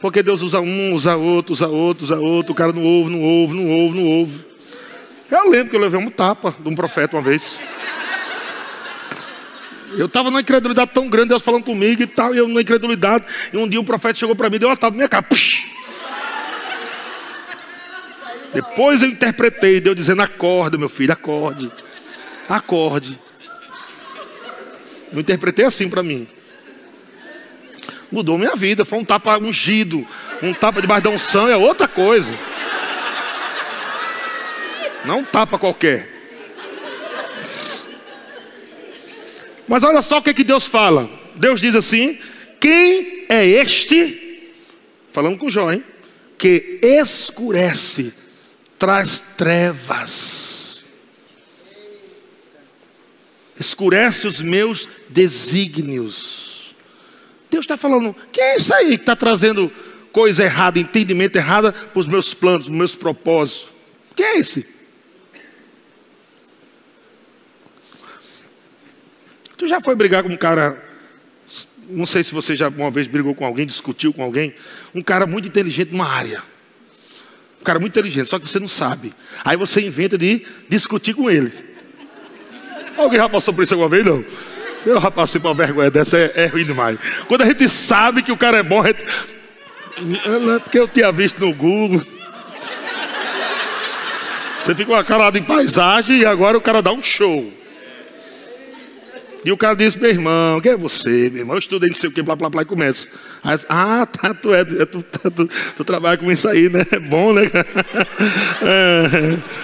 [0.00, 2.52] Porque Deus usa um, usa outro, usa outro, usa outro.
[2.52, 4.44] O cara não ouve, não ouve, não ouve, não ouve.
[5.28, 7.58] Eu lembro que eu levei um tapa de um profeta uma vez.
[9.96, 13.24] Eu estava numa incredulidade tão grande, Deus falando comigo e tal, e eu numa incredulidade.
[13.52, 15.22] E um dia o profeta chegou para mim e deu uma tapa na minha cara.
[15.22, 15.66] Psh!
[18.54, 21.70] Depois eu interpretei, Deus dizendo: acorde, meu filho, acorde.
[22.48, 23.18] Acorde.
[25.12, 26.26] Eu interpretei assim para mim.
[28.10, 28.84] Mudou minha vida.
[28.84, 30.06] Foi um tapa ungido.
[30.42, 32.34] Um tapa debaixo da unção é outra coisa.
[35.04, 36.21] Não um tapa qualquer.
[39.66, 41.08] Mas olha só o que, é que Deus fala.
[41.34, 42.18] Deus diz assim:
[42.60, 44.50] Quem é este?
[45.10, 45.84] Falando com Jó, hein?
[46.38, 48.12] Que escurece,
[48.78, 50.84] traz trevas.
[53.58, 56.74] Escurece os meus desígnios.
[57.50, 59.70] Deus está falando: quem é isso aí que está trazendo
[60.10, 63.68] coisa errada, entendimento errado para os meus planos, para os meus propósitos?
[64.16, 64.66] Quem é esse?
[69.62, 70.76] Tu já foi brigar com um cara,
[71.88, 74.52] não sei se você já uma vez brigou com alguém, discutiu com alguém,
[74.92, 76.42] um cara muito inteligente numa área.
[77.60, 79.12] Um cara muito inteligente, só que você não sabe.
[79.44, 81.52] Aí você inventa de discutir com ele.
[82.98, 84.04] Alguém já passou por isso alguma vez?
[84.04, 84.24] Não.
[84.84, 86.98] Eu já passei por uma vergonha dessa, é, é ruim demais.
[87.28, 89.04] Quando a gente sabe que o cara é bom, a gente...
[90.26, 92.02] Não é porque eu tinha visto no Google.
[94.60, 97.61] Você fica com a cara de paisagem e agora o cara dá um show.
[99.44, 101.56] E o cara disse, meu irmão, quem é você, meu irmão?
[101.56, 103.08] Eu estudei não sei o que, blá, blá, blá, e começa.
[103.42, 106.86] Aí, ah, tá, tu, é, tu, tu, tu, trabalha com isso aí, né?
[106.90, 107.42] É bom, né?
[108.62, 109.62] É.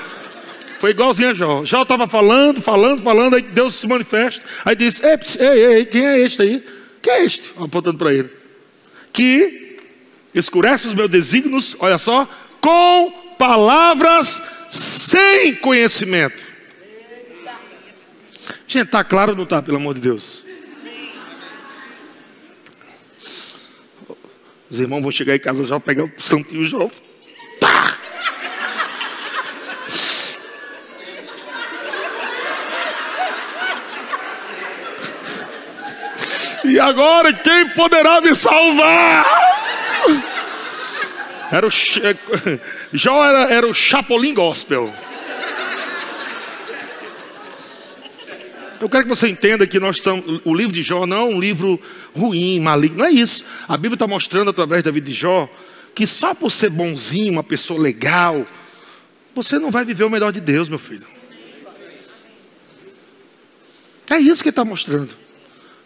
[0.80, 1.64] Foi igualzinho a Jó.
[1.64, 4.44] Jó estava falando, falando, falando, aí Deus se manifesta.
[4.64, 6.64] Aí disse, ei, ei, ei, quem é este aí?
[7.02, 7.52] Quem é este?
[7.58, 8.30] Apontando para ele.
[9.12, 9.78] Que
[10.34, 12.28] escurece os meus desígnios, olha só,
[12.60, 16.47] com palavras sem conhecimento.
[18.68, 20.44] Gente, está claro ou não está, pelo amor de Deus?
[24.70, 26.90] Os irmãos vão chegar em casa já, pegar o santinho Jó.
[27.58, 27.96] Pá!
[36.62, 39.24] E agora quem poderá me salvar?
[41.50, 41.70] Era o
[42.92, 44.92] Jó era, era o Chapolin Gospel.
[48.80, 50.40] Eu quero que você entenda que nós estamos.
[50.44, 51.80] O livro de Jó não é um livro
[52.14, 52.98] ruim, maligno.
[52.98, 53.44] Não é isso.
[53.66, 55.48] A Bíblia está mostrando através da vida de Jó
[55.94, 58.46] que só por ser bonzinho, uma pessoa legal,
[59.34, 61.04] você não vai viver o melhor de Deus, meu filho.
[64.08, 65.10] É isso que ele está mostrando.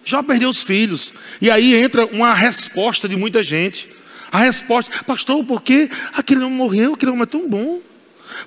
[0.04, 1.14] Jó perdeu os filhos.
[1.40, 3.88] E aí entra uma resposta de muita gente.
[4.30, 6.92] A resposta, pastor, por que aquele homem morreu?
[6.92, 7.80] Aquele homem é tão bom.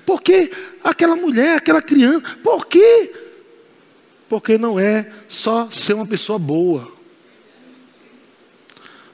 [0.04, 0.52] Por que
[0.84, 2.38] aquela mulher, aquela criança?
[2.44, 3.10] Por quê?
[4.28, 6.92] Porque não é só ser uma pessoa boa.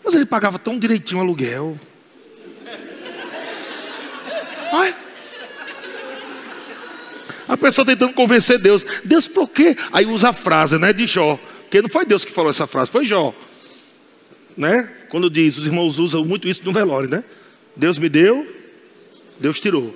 [0.04, 1.78] Mas ele pagava tão direitinho o aluguel.
[4.72, 4.96] Ai.
[7.46, 8.84] A pessoa tentando convencer Deus.
[9.04, 9.76] Deus por quê?
[9.92, 11.38] Aí usa a frase, né, de Jó.
[11.62, 13.34] Porque não foi Deus que falou essa frase, foi Jó.
[14.56, 14.90] Né?
[15.08, 17.22] Quando diz, os irmãos usam muito isso no velório, né?
[17.76, 18.46] Deus me deu,
[19.38, 19.94] Deus tirou.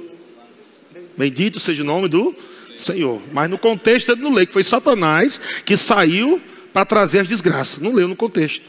[1.17, 2.35] Bendito seja o nome do
[2.77, 3.21] Senhor.
[3.33, 6.41] Mas no contexto ele não lê que foi Satanás que saiu
[6.73, 7.81] para trazer as desgraças.
[7.81, 8.65] Não leu no contexto.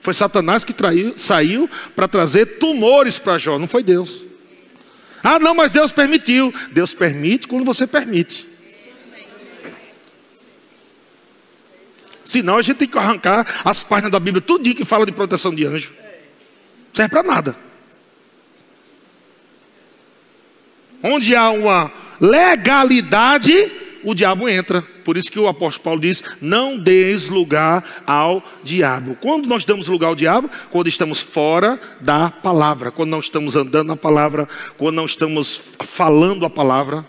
[0.00, 4.22] Foi Satanás que traiu, saiu para trazer tumores para Jó, não foi Deus.
[5.22, 6.52] Ah, não, mas Deus permitiu.
[6.72, 8.46] Deus permite quando você permite.
[12.22, 15.54] Senão a gente tem que arrancar as páginas da Bíblia, tudo que fala de proteção
[15.54, 15.92] de anjo.
[16.92, 17.56] Serve para nada.
[21.06, 23.70] Onde há uma legalidade,
[24.02, 24.80] o diabo entra.
[25.04, 29.14] Por isso que o apóstolo Paulo diz: não deis lugar ao diabo.
[29.20, 30.48] Quando nós damos lugar ao diabo?
[30.70, 34.48] Quando estamos fora da palavra, quando não estamos andando na palavra,
[34.78, 37.06] quando não estamos falando a palavra.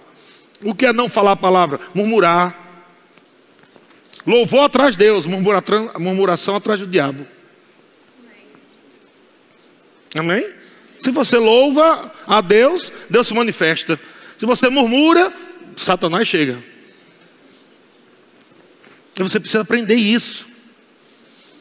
[0.61, 1.79] O que é não falar a palavra?
[1.93, 2.63] Murmurar.
[4.27, 7.25] Louvor atrás de Deus, murmuração atrás do diabo.
[10.17, 10.64] Amém?
[10.97, 13.99] Se você louva a Deus, Deus se manifesta.
[14.37, 15.33] Se você murmura,
[15.77, 16.61] Satanás chega.
[19.17, 20.45] E você precisa aprender isso.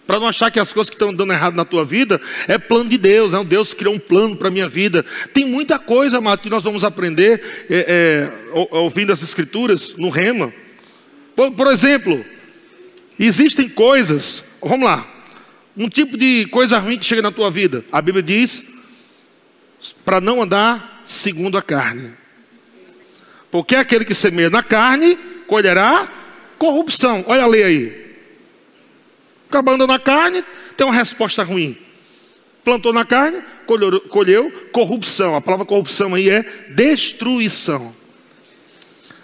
[0.07, 2.91] Para não achar que as coisas que estão dando errado na tua vida é plano
[2.91, 3.45] de Deus, não?
[3.45, 5.05] Deus criou um plano para a minha vida.
[5.33, 10.53] Tem muita coisa, amado, que nós vamos aprender é, é, ouvindo as escrituras no rema.
[11.35, 12.25] Por, por exemplo,
[13.19, 15.11] existem coisas, vamos lá,
[15.75, 17.83] um tipo de coisa ruim que chega na tua vida.
[17.91, 18.63] A Bíblia diz
[19.93, 22.13] para não andar segundo a carne.
[23.51, 25.17] Porque aquele que semeia na carne
[25.47, 26.11] colherá
[26.59, 27.25] corrupção.
[27.27, 28.17] Olha a lei aí.
[29.49, 30.45] Acabando na carne,
[30.77, 31.79] tem uma resposta ruim.
[32.65, 35.37] Plantou na carne, colheu, colheu corrupção.
[35.37, 37.95] A palavra corrupção aí é destruição.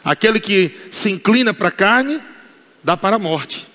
[0.04, 2.22] Aquele que se inclina para a carne,
[2.84, 3.66] dá para a morte.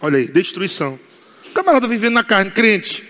[0.00, 0.98] Olha aí, destruição.
[1.46, 3.04] O camarada vivendo na carne, crente.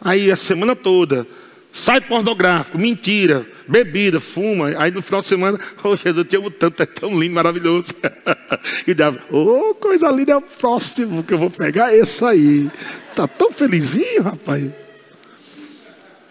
[0.00, 1.26] Aí a semana toda,
[1.72, 4.72] Site pornográfico, mentira, bebida, fuma.
[4.78, 7.92] Aí no final de semana, oh Jesus, eu te amo tanto, é tão lindo, maravilhoso.
[8.86, 12.70] e dava, oh, coisa linda, é o próximo que eu vou pegar esse aí.
[13.14, 14.70] Tá tão felizinho, rapaz.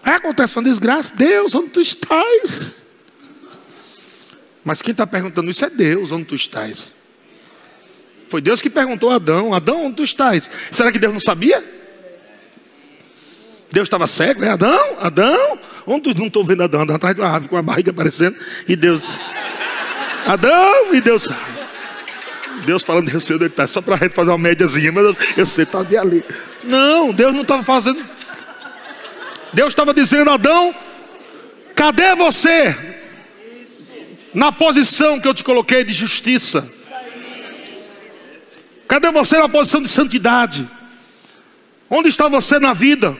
[0.04, 2.86] Aí acontece uma desgraça, Deus, onde tu estás?
[4.64, 6.94] Mas quem está perguntando isso é Deus, onde tu estás?
[8.28, 10.50] Foi Deus que perguntou a Adão, Adão, onde tu estás?
[10.72, 11.64] Será que Deus não sabia?
[13.72, 14.50] Deus estava cego, né?
[14.52, 17.92] Adão, Adão, onde não estou vendo Adão, Adão atrás de uma árvore com a barriga
[17.92, 18.38] aparecendo,
[18.68, 19.04] e Deus,
[20.26, 21.28] Adão, e Deus,
[22.66, 25.04] Deus falando, eu sei onde ele está, só para a gente fazer uma médiazinha, mas
[25.04, 26.24] eu, eu sei, está de ali.
[26.64, 28.04] Não, Deus não estava fazendo.
[29.54, 30.74] Deus estava dizendo, Adão,
[31.76, 32.76] cadê você?
[34.34, 36.70] Na posição que eu te coloquei de justiça.
[38.88, 40.68] Cadê você na posição de santidade?
[41.90, 43.18] Onde está você na vida?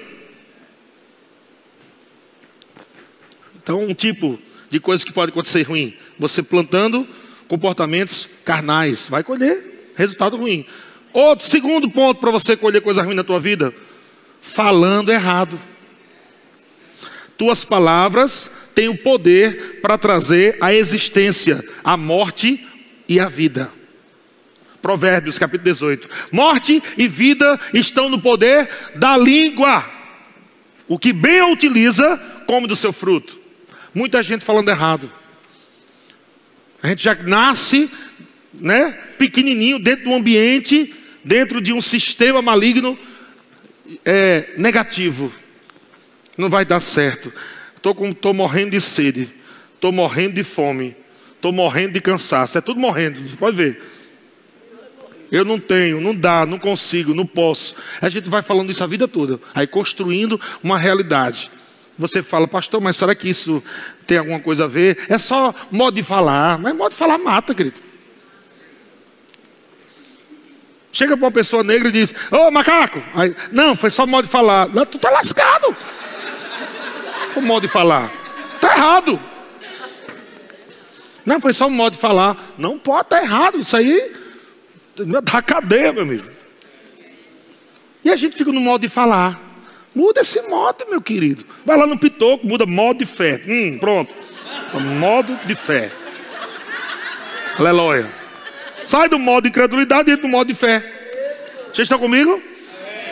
[3.68, 4.40] Então, um tipo
[4.70, 7.06] de coisa que pode acontecer ruim, você plantando
[7.50, 10.66] comportamentos carnais, vai colher resultado ruim.
[11.12, 13.74] Outro segundo ponto para você colher coisa ruim na tua vida,
[14.42, 15.60] falando errado.
[17.38, 22.66] Tuas palavras têm o poder para trazer a existência, a morte
[23.06, 23.70] e a vida.
[24.82, 26.10] Provérbios capítulo 18.
[26.32, 29.84] Morte e vida estão no poder da língua.
[30.88, 32.16] O que bem a utiliza,
[32.46, 33.47] come do seu fruto.
[33.94, 35.12] Muita gente falando errado.
[36.82, 37.90] A gente já nasce
[38.54, 42.98] né, pequenininho, dentro de um ambiente, dentro de um sistema maligno
[44.06, 45.32] é, negativo.
[46.38, 47.34] Não vai dar certo.
[47.76, 49.32] Estou tô morrendo de sede,
[49.74, 50.96] estou morrendo de fome,
[51.36, 52.58] estou morrendo de cansaço.
[52.58, 53.82] É tudo morrendo, pode ver.
[55.32, 57.76] Eu não tenho, não dá, não consigo, não posso.
[58.02, 61.52] A gente vai falando isso a vida toda, aí construindo uma realidade.
[61.98, 63.64] Você fala, pastor, mas será que isso
[64.06, 65.06] tem alguma coisa a ver?
[65.10, 67.80] É só modo de falar, mas modo de falar mata, querido.
[70.92, 74.32] Chega para uma pessoa negra e diz, ô macaco, aí, não, foi só modo de
[74.32, 74.68] falar.
[74.70, 75.76] Não, tu tá lascado.
[77.34, 78.12] Foi modo de falar.
[78.60, 79.20] Tá errado.
[81.26, 82.54] Não, foi só um modo de falar.
[82.58, 83.60] Não pode, tá errado.
[83.60, 84.12] Isso aí
[85.22, 86.26] da cadeia, meu amigo.
[88.04, 89.47] E a gente fica no modo de falar.
[89.98, 91.44] Muda esse modo, meu querido.
[91.66, 93.42] Vai lá no pitoco, muda modo de fé.
[93.48, 94.14] Hum, pronto.
[95.00, 95.92] Modo de fé.
[97.58, 98.08] Aleluia.
[98.86, 100.86] Sai do modo de incredulidade e no modo de fé.
[101.74, 102.40] Vocês estão comigo?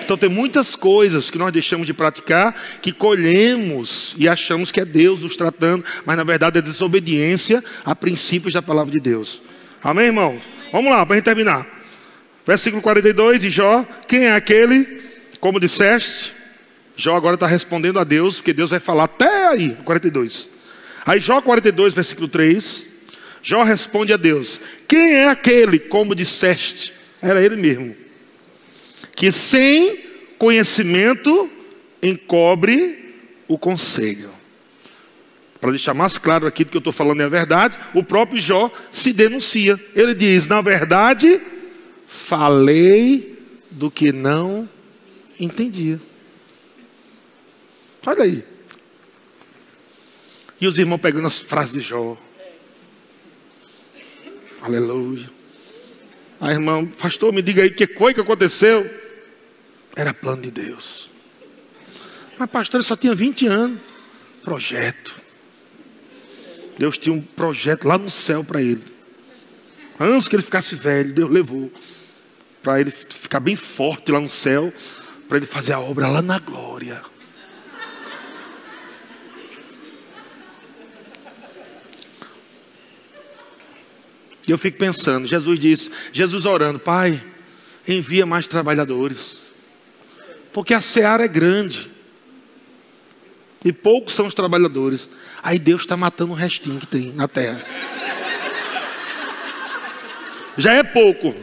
[0.04, 4.86] Então tem muitas coisas que nós deixamos de praticar, que colhemos e achamos que é
[4.86, 9.42] Deus nos tratando, mas na verdade é desobediência a princípios da palavra de Deus.
[9.84, 10.40] Amém, irmão?
[10.72, 11.66] Vamos lá, para a gente terminar.
[12.46, 15.02] Versículo 42 de Jó: Quem é aquele,
[15.40, 16.45] como disseste?
[16.98, 20.50] Jó agora está respondendo a Deus, porque Deus vai falar até aí, 42.
[21.06, 22.88] Aí Jó 42, versículo 3.
[23.44, 26.94] Jó responde a Deus: Quem é aquele, como disseste?
[27.22, 27.96] Era ele mesmo.
[29.16, 30.04] Que sem
[30.38, 31.50] conhecimento
[32.02, 33.16] encobre
[33.48, 34.30] o conselho.
[35.60, 38.40] Para deixar mais claro aqui do que eu estou falando é a verdade, o próprio
[38.40, 39.80] Jó se denuncia.
[39.96, 41.42] Ele diz: Na verdade,
[42.08, 43.38] falei
[43.70, 44.70] do que não
[45.40, 46.00] entendia.
[48.06, 48.46] Olha aí.
[50.60, 52.18] E os irmãos pegando as frases de Jó.
[54.62, 55.30] Aleluia.
[56.40, 58.90] A irmã, pastor, me diga aí que foi que aconteceu.
[59.96, 61.10] Era plano de Deus.
[62.38, 63.80] Mas pastor, ele só tinha 20 anos.
[64.44, 65.16] Projeto.
[66.78, 68.84] Deus tinha um projeto lá no céu para ele.
[70.00, 71.72] Antes que ele ficasse velho, Deus levou
[72.62, 74.74] para ele ficar bem forte lá no céu,
[75.28, 77.02] para ele fazer a obra lá na glória.
[84.48, 87.22] E eu fico pensando, Jesus disse, Jesus orando, Pai,
[87.88, 89.42] envia mais trabalhadores.
[90.54, 91.92] Porque a seara é grande.
[93.64, 95.10] E poucos são os trabalhadores.
[95.42, 97.64] Aí Deus está matando o restinho que tem na terra.
[100.58, 101.36] Já é pouco.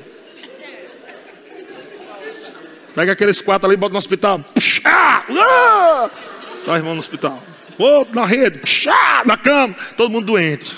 [2.95, 4.39] Pega aqueles quatro ali e bota no hospital.
[4.55, 6.11] Pshá, ah!
[6.65, 7.43] Tá, irmão no hospital.
[7.79, 8.59] Outro na rede.
[8.59, 9.75] Pshá, na cama.
[9.97, 10.77] Todo mundo doente.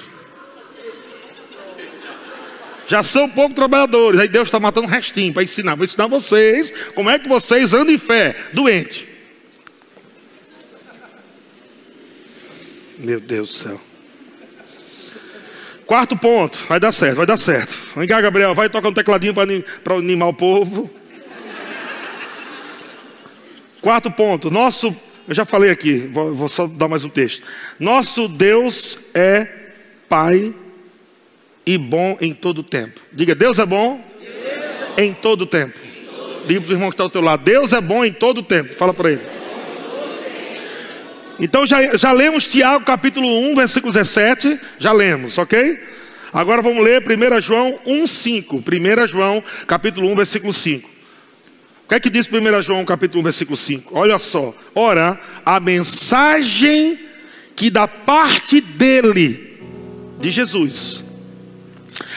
[2.87, 4.21] Já são poucos trabalhadores.
[4.21, 5.75] Aí Deus está matando o restinho para ensinar.
[5.75, 8.37] Vou ensinar vocês como é que vocês andam em fé.
[8.53, 9.09] Doente.
[12.99, 13.81] Meu Deus do céu.
[15.87, 17.77] Quarto ponto, vai dar certo, vai dar certo.
[17.95, 20.91] Vem cá, Gabriel, vai tocar um tecladinho para animar o povo.
[23.83, 24.97] Quarto ponto, nosso,
[25.29, 27.43] eu já falei aqui, vou, vou só dar mais um texto.
[27.79, 29.47] Nosso Deus é
[30.09, 30.55] Pai
[31.67, 33.01] e bom em todo tempo.
[33.13, 35.03] Diga, Deus é bom, Deus é bom.
[35.03, 35.79] em todo tempo.
[36.47, 38.75] Diga para o irmão que está ao teu lado, Deus é bom em todo tempo.
[38.75, 39.23] Fala para ele.
[41.41, 45.81] Então já, já lemos Tiago capítulo 1, versículo 17, já lemos, ok?
[46.33, 49.05] Agora vamos ler 1 João 1,5.
[49.05, 50.89] 1 João capítulo 1, versículo 5.
[51.85, 53.97] O que é que diz 1 João capítulo 1, versículo 5?
[53.97, 54.55] Olha só.
[54.75, 56.99] Ora, a mensagem
[57.55, 59.61] que da parte dele,
[60.19, 61.04] de Jesus,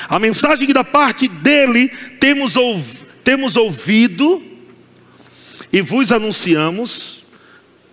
[0.07, 1.89] a mensagem que da parte dele
[2.19, 4.41] temos, ouv temos ouvido
[5.71, 7.17] e vos anunciamos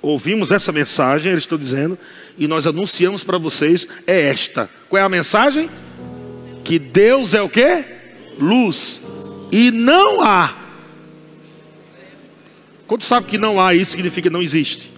[0.04, 1.98] ouvimos essa mensagem, eles estão dizendo,
[2.36, 4.68] e nós anunciamos para vocês, é esta.
[4.88, 5.70] Qual é a mensagem?
[6.62, 7.84] Que Deus é o que?
[8.38, 9.00] Luz.
[9.50, 10.58] E não há.
[12.86, 14.90] Quando sabe que não há, isso significa que não existe.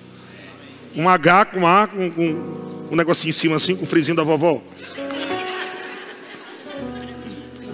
[0.94, 4.24] Um H com A, com, com um negocinho em cima assim, com o frisinho da
[4.24, 4.60] vovó.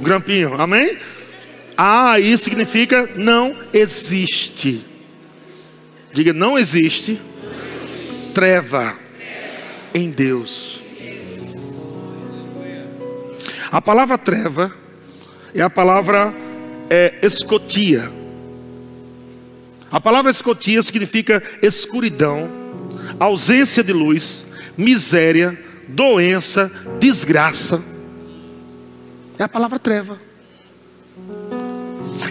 [0.02, 0.98] Grampinho, amém?
[1.76, 4.84] Ah, isso significa não existe.
[6.12, 7.18] Diga, não existe
[8.34, 8.94] treva
[9.94, 10.82] em Deus.
[13.70, 14.74] A palavra treva
[15.54, 16.34] é a palavra
[16.90, 18.10] é, escotia.
[19.90, 22.50] A palavra escotia significa escuridão,
[23.20, 24.44] ausência de luz,
[24.76, 27.91] miséria, doença, desgraça.
[29.42, 30.20] É a palavra treva.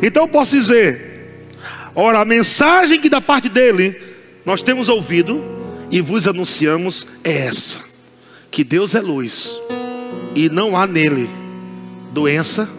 [0.02, 1.46] Então eu posso dizer:
[1.94, 4.02] ora, a mensagem que da parte dele
[4.46, 5.44] nós temos ouvido
[5.92, 7.82] e vos anunciamos é essa:
[8.50, 9.54] que Deus é luz
[10.34, 11.30] e não há nele
[12.14, 12.70] doença,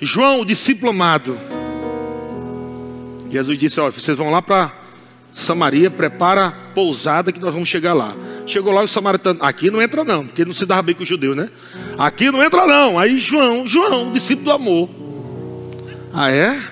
[0.00, 1.38] João, o discípulo amado.
[3.30, 4.84] Jesus disse: Olha, vocês vão lá para
[5.34, 8.14] Samaria, prepara a pousada que nós vamos chegar lá.
[8.46, 11.06] Chegou lá o samaritano, aqui não entra não, porque não se dava bem com o
[11.06, 11.50] judeu, né?
[11.98, 12.96] Aqui não entra não.
[12.96, 15.03] Aí João, João, discípulo do amor.
[16.14, 16.62] Ah é?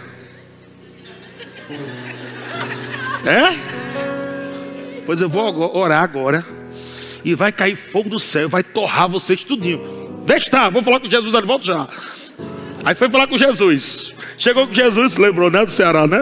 [3.26, 5.02] É?
[5.04, 6.46] Pois eu vou orar agora.
[7.24, 10.22] E vai cair fogo do céu, vai torrar vocês tudinho.
[10.24, 11.88] Deixa estar, vou falar com Jesus, ele volta já.
[12.84, 14.14] Aí foi falar com Jesus.
[14.38, 16.18] Chegou com Jesus, lembrou, né, do Ceará, né?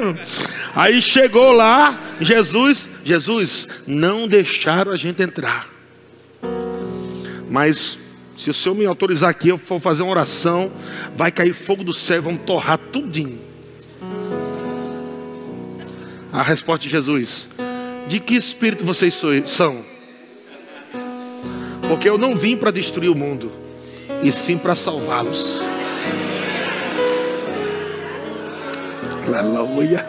[0.74, 5.68] Aí chegou lá, Jesus, Jesus, não deixaram a gente entrar.
[7.50, 7.98] Mas
[8.40, 10.72] se o Senhor me autorizar aqui, eu for fazer uma oração,
[11.14, 13.38] vai cair fogo do céu, vamos torrar tudinho.
[16.32, 17.48] A resposta de Jesus:
[18.08, 19.84] De que espírito vocês são?
[21.86, 23.52] Porque eu não vim para destruir o mundo,
[24.22, 25.60] e sim para salvá-los.
[29.26, 30.06] Aleluia.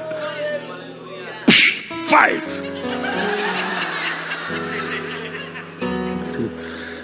[2.08, 2.42] Five.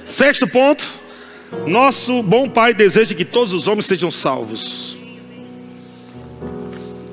[0.05, 1.06] Sexto ponto.
[1.65, 4.97] Nosso bom Pai deseja que todos os homens sejam salvos.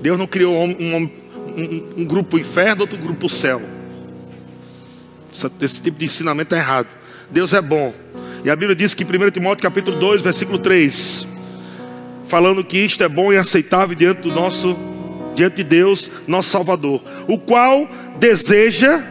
[0.01, 1.11] Deus não criou um, um,
[1.97, 3.63] um, grupo inferno, outro grupo céu.
[5.33, 6.89] Esse, esse tipo de ensinamento é errado.
[7.31, 7.95] Deus é bom.
[8.45, 11.27] E a Bíblia diz que em 1 Timóteo capítulo 2, versículo 3,
[12.29, 14.77] falando que isto é bom e aceitável diante do nosso
[15.35, 17.89] diante de Deus, nosso Salvador, o qual
[18.21, 19.03] deseja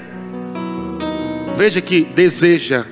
[1.55, 2.85] Veja que deseja.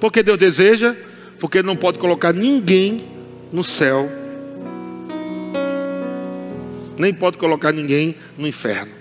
[0.00, 0.96] Por que Deus deseja?
[1.40, 3.02] Porque Ele não pode colocar ninguém
[3.52, 4.08] no céu,
[6.98, 8.92] nem pode colocar ninguém no inferno.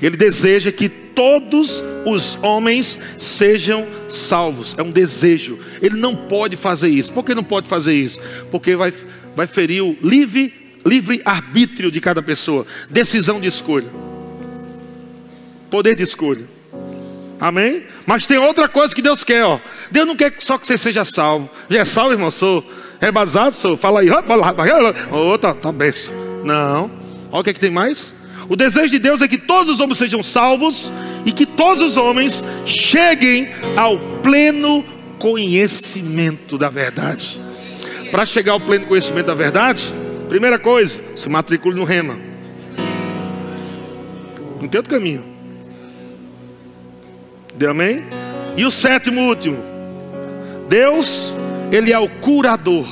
[0.00, 4.74] Ele deseja que todos os homens sejam salvos.
[4.76, 5.58] É um desejo.
[5.80, 7.12] Ele não pode fazer isso.
[7.12, 8.20] Por que não pode fazer isso?
[8.50, 8.92] Porque vai,
[9.34, 10.52] vai ferir o livre,
[10.84, 12.66] livre arbítrio de cada pessoa.
[12.90, 13.88] Decisão de escolha.
[15.70, 16.51] Poder de escolha.
[17.42, 17.82] Amém?
[18.06, 19.58] Mas tem outra coisa que Deus quer, ó.
[19.90, 21.50] Deus não quer só que você seja salvo.
[21.68, 22.30] Já é salvo, irmão?
[22.30, 22.64] Sou
[23.00, 23.76] rebasado, sou.
[23.76, 24.08] Fala aí,
[25.10, 26.14] outra, tá benção.
[26.44, 26.88] Não.
[27.32, 28.14] Olha o que, é que tem mais.
[28.48, 30.92] O desejo de Deus é que todos os homens sejam salvos
[31.26, 34.84] e que todos os homens cheguem ao pleno
[35.18, 37.40] conhecimento da verdade.
[38.12, 39.92] Para chegar ao pleno conhecimento da verdade,
[40.28, 42.20] primeira coisa, se matricule no rema.
[44.60, 45.31] Não tem outro caminho.
[47.66, 48.04] Amém?
[48.56, 49.62] E o sétimo último.
[50.68, 51.32] Deus,
[51.70, 52.86] Ele é o curador.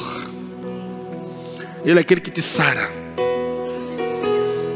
[1.84, 2.88] Ele é aquele que te sara.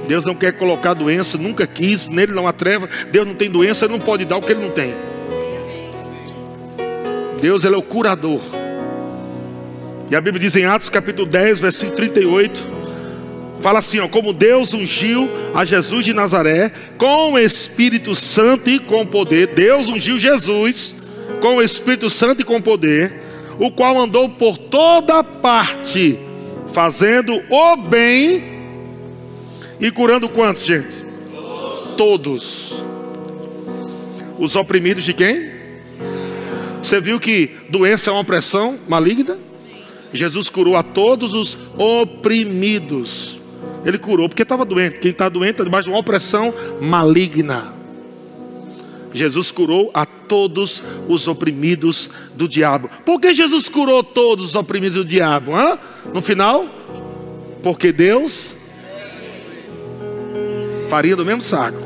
[0.07, 2.89] Deus não quer colocar doença, nunca quis, nele não há treva.
[3.11, 4.95] Deus não tem doença, ele não pode dar o que ele não tem.
[7.41, 8.41] Deus ele é o curador.
[10.11, 12.74] E a Bíblia diz em Atos capítulo 10, versículo 38,
[13.61, 18.79] fala assim, ó, como Deus ungiu a Jesus de Nazaré com o Espírito Santo e
[18.79, 19.49] com poder.
[19.49, 21.03] Deus ungiu Jesus
[21.41, 23.21] com o Espírito Santo e com poder,
[23.59, 26.19] o qual andou por toda parte,
[26.73, 28.43] fazendo o bem
[29.81, 30.95] e curando quantos, gente?
[31.97, 32.83] Todos.
[34.39, 35.51] Os oprimidos de quem?
[36.83, 39.39] Você viu que doença é uma opressão maligna?
[40.13, 43.44] Jesus curou a todos os oprimidos.
[43.85, 44.99] Ele curou porque estava doente.
[44.99, 47.73] Quem está doente está debaixo de uma opressão maligna.
[49.13, 52.91] Jesus curou a todos os oprimidos do diabo.
[53.05, 55.53] Por que Jesus curou todos os oprimidos do diabo?
[56.13, 56.67] No final,
[57.63, 58.55] porque Deus
[60.89, 61.79] faria do mesmo saco.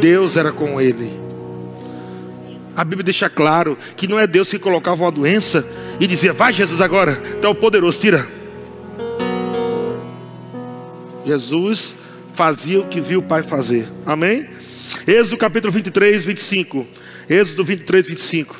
[0.00, 1.10] Deus era com ele.
[2.76, 5.66] A Bíblia deixa claro que não é Deus que colocava uma doença
[5.98, 8.37] e dizia: Vai, Jesus, agora, então o poderoso, tira.
[11.28, 11.94] Jesus
[12.32, 13.86] fazia o que viu o Pai fazer.
[14.06, 14.48] Amém?
[15.06, 16.86] Êxodo capítulo 23, 25.
[17.28, 18.56] Êxodo 23, 25.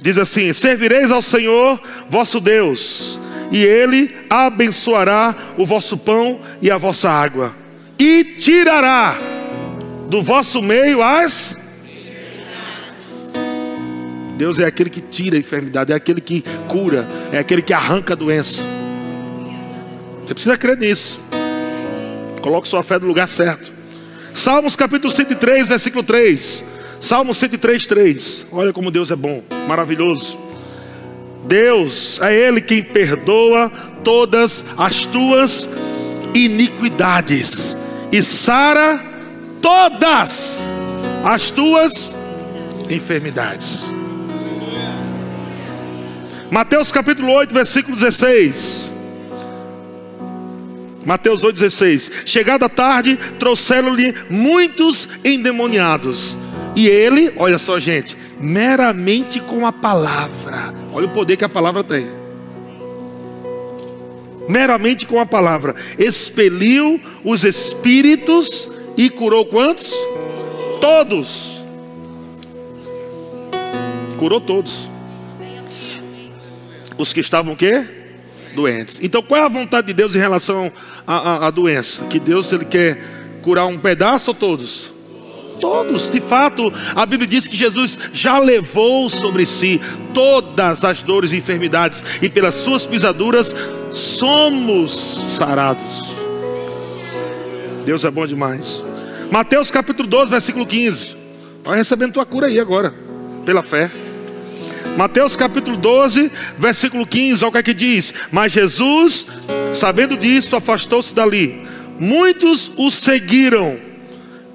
[0.00, 3.20] Diz assim: Servireis ao Senhor vosso Deus,
[3.52, 7.54] e Ele abençoará o vosso pão e a vossa água,
[7.96, 9.16] e tirará
[10.08, 11.56] do vosso meio as.
[14.36, 18.14] Deus é aquele que tira a enfermidade, é aquele que cura, é aquele que arranca
[18.14, 18.64] a doença.
[20.26, 21.20] Você precisa crer nisso.
[22.42, 23.70] Coloque sua fé no lugar certo.
[24.34, 26.64] Salmos capítulo 103, versículo 3.
[27.00, 28.46] Salmos 103, 3.
[28.52, 30.38] Olha como Deus é bom, maravilhoso.
[31.44, 33.70] Deus é Ele quem perdoa
[34.02, 35.68] todas as tuas
[36.34, 37.76] iniquidades
[38.10, 39.00] e sara
[39.60, 40.62] todas
[41.24, 42.16] as tuas
[42.90, 43.94] enfermidades.
[46.50, 48.92] Mateus capítulo 8, versículo 16.
[51.04, 52.10] Mateus 8,16.
[52.26, 56.36] Chegada tarde, trouxeram-lhe muitos endemoniados.
[56.74, 60.74] E ele, olha só, gente, meramente com a palavra.
[60.92, 62.06] Olha o poder que a palavra tem.
[64.48, 69.92] Meramente com a palavra, expeliu os espíritos e curou quantos?
[70.80, 71.62] Todos.
[74.18, 74.90] Curou todos.
[76.98, 77.86] Os que estavam o quê?
[78.54, 78.98] Doentes.
[79.02, 80.70] Então, qual é a vontade de Deus em relação
[81.06, 82.04] a, a, a doença?
[82.04, 83.02] Que Deus ele quer
[83.42, 84.90] curar um pedaço ou todos?
[85.60, 89.80] Todos, de fato, a Bíblia diz que Jesus já levou sobre si
[90.12, 93.54] todas as dores e enfermidades, e pelas suas pisaduras
[93.90, 96.10] somos sarados.
[97.84, 98.82] Deus é bom demais.
[99.30, 101.16] Mateus capítulo 12, versículo 15.
[101.62, 102.92] Vai recebendo tua cura aí agora,
[103.44, 103.88] pela fé.
[104.96, 109.26] Mateus capítulo 12, versículo 15, olha o que é que diz: Mas Jesus,
[109.72, 111.66] sabendo disso, afastou-se dali.
[111.98, 113.78] Muitos o seguiram,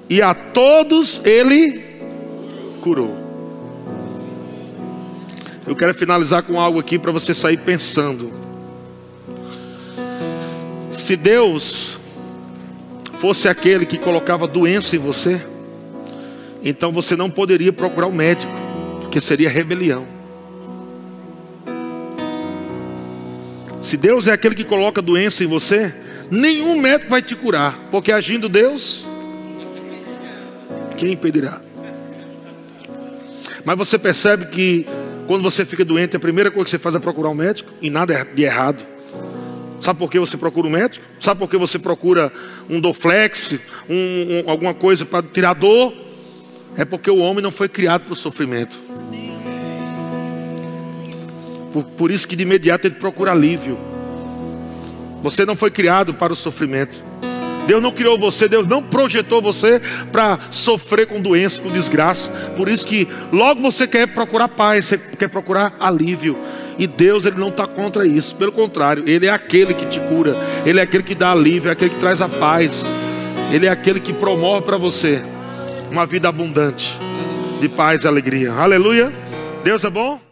[0.08, 1.82] e a todos ele
[2.80, 3.16] curou.
[5.66, 8.32] Eu quero finalizar com algo aqui para você sair pensando.
[10.90, 11.98] Se Deus
[13.18, 15.44] fosse aquele que colocava doença em você,
[16.62, 18.52] então você não poderia procurar o um médico,
[19.00, 20.17] porque seria rebelião.
[23.80, 25.94] Se Deus é aquele que coloca doença em você,
[26.30, 29.06] nenhum médico vai te curar, porque agindo Deus,
[30.96, 31.60] quem impedirá?
[33.64, 34.86] Mas você percebe que
[35.26, 37.90] quando você fica doente, a primeira coisa que você faz é procurar um médico, e
[37.90, 38.84] nada de errado.
[39.80, 41.04] Sabe por que você procura um médico?
[41.20, 42.32] Sabe por que você procura
[42.68, 43.54] um Doflex,
[43.88, 45.94] um, um, alguma coisa para tirar dor?
[46.76, 48.76] É porque o homem não foi criado para o sofrimento.
[51.72, 53.78] Por, por isso que de imediato ele procura alívio.
[55.22, 56.96] Você não foi criado para o sofrimento.
[57.66, 59.78] Deus não criou você, Deus não projetou você
[60.10, 62.30] para sofrer com doença, com desgraça.
[62.56, 66.38] Por isso que logo você quer procurar paz, você quer procurar alívio.
[66.78, 68.36] E Deus ele não está contra isso.
[68.36, 70.38] Pelo contrário, Ele é aquele que te cura.
[70.64, 72.88] Ele é aquele que dá alívio, é aquele que traz a paz.
[73.52, 75.22] Ele é aquele que promove para você
[75.90, 76.96] uma vida abundante
[77.60, 78.52] de paz e alegria.
[78.52, 79.12] Aleluia.
[79.64, 80.27] Deus é bom.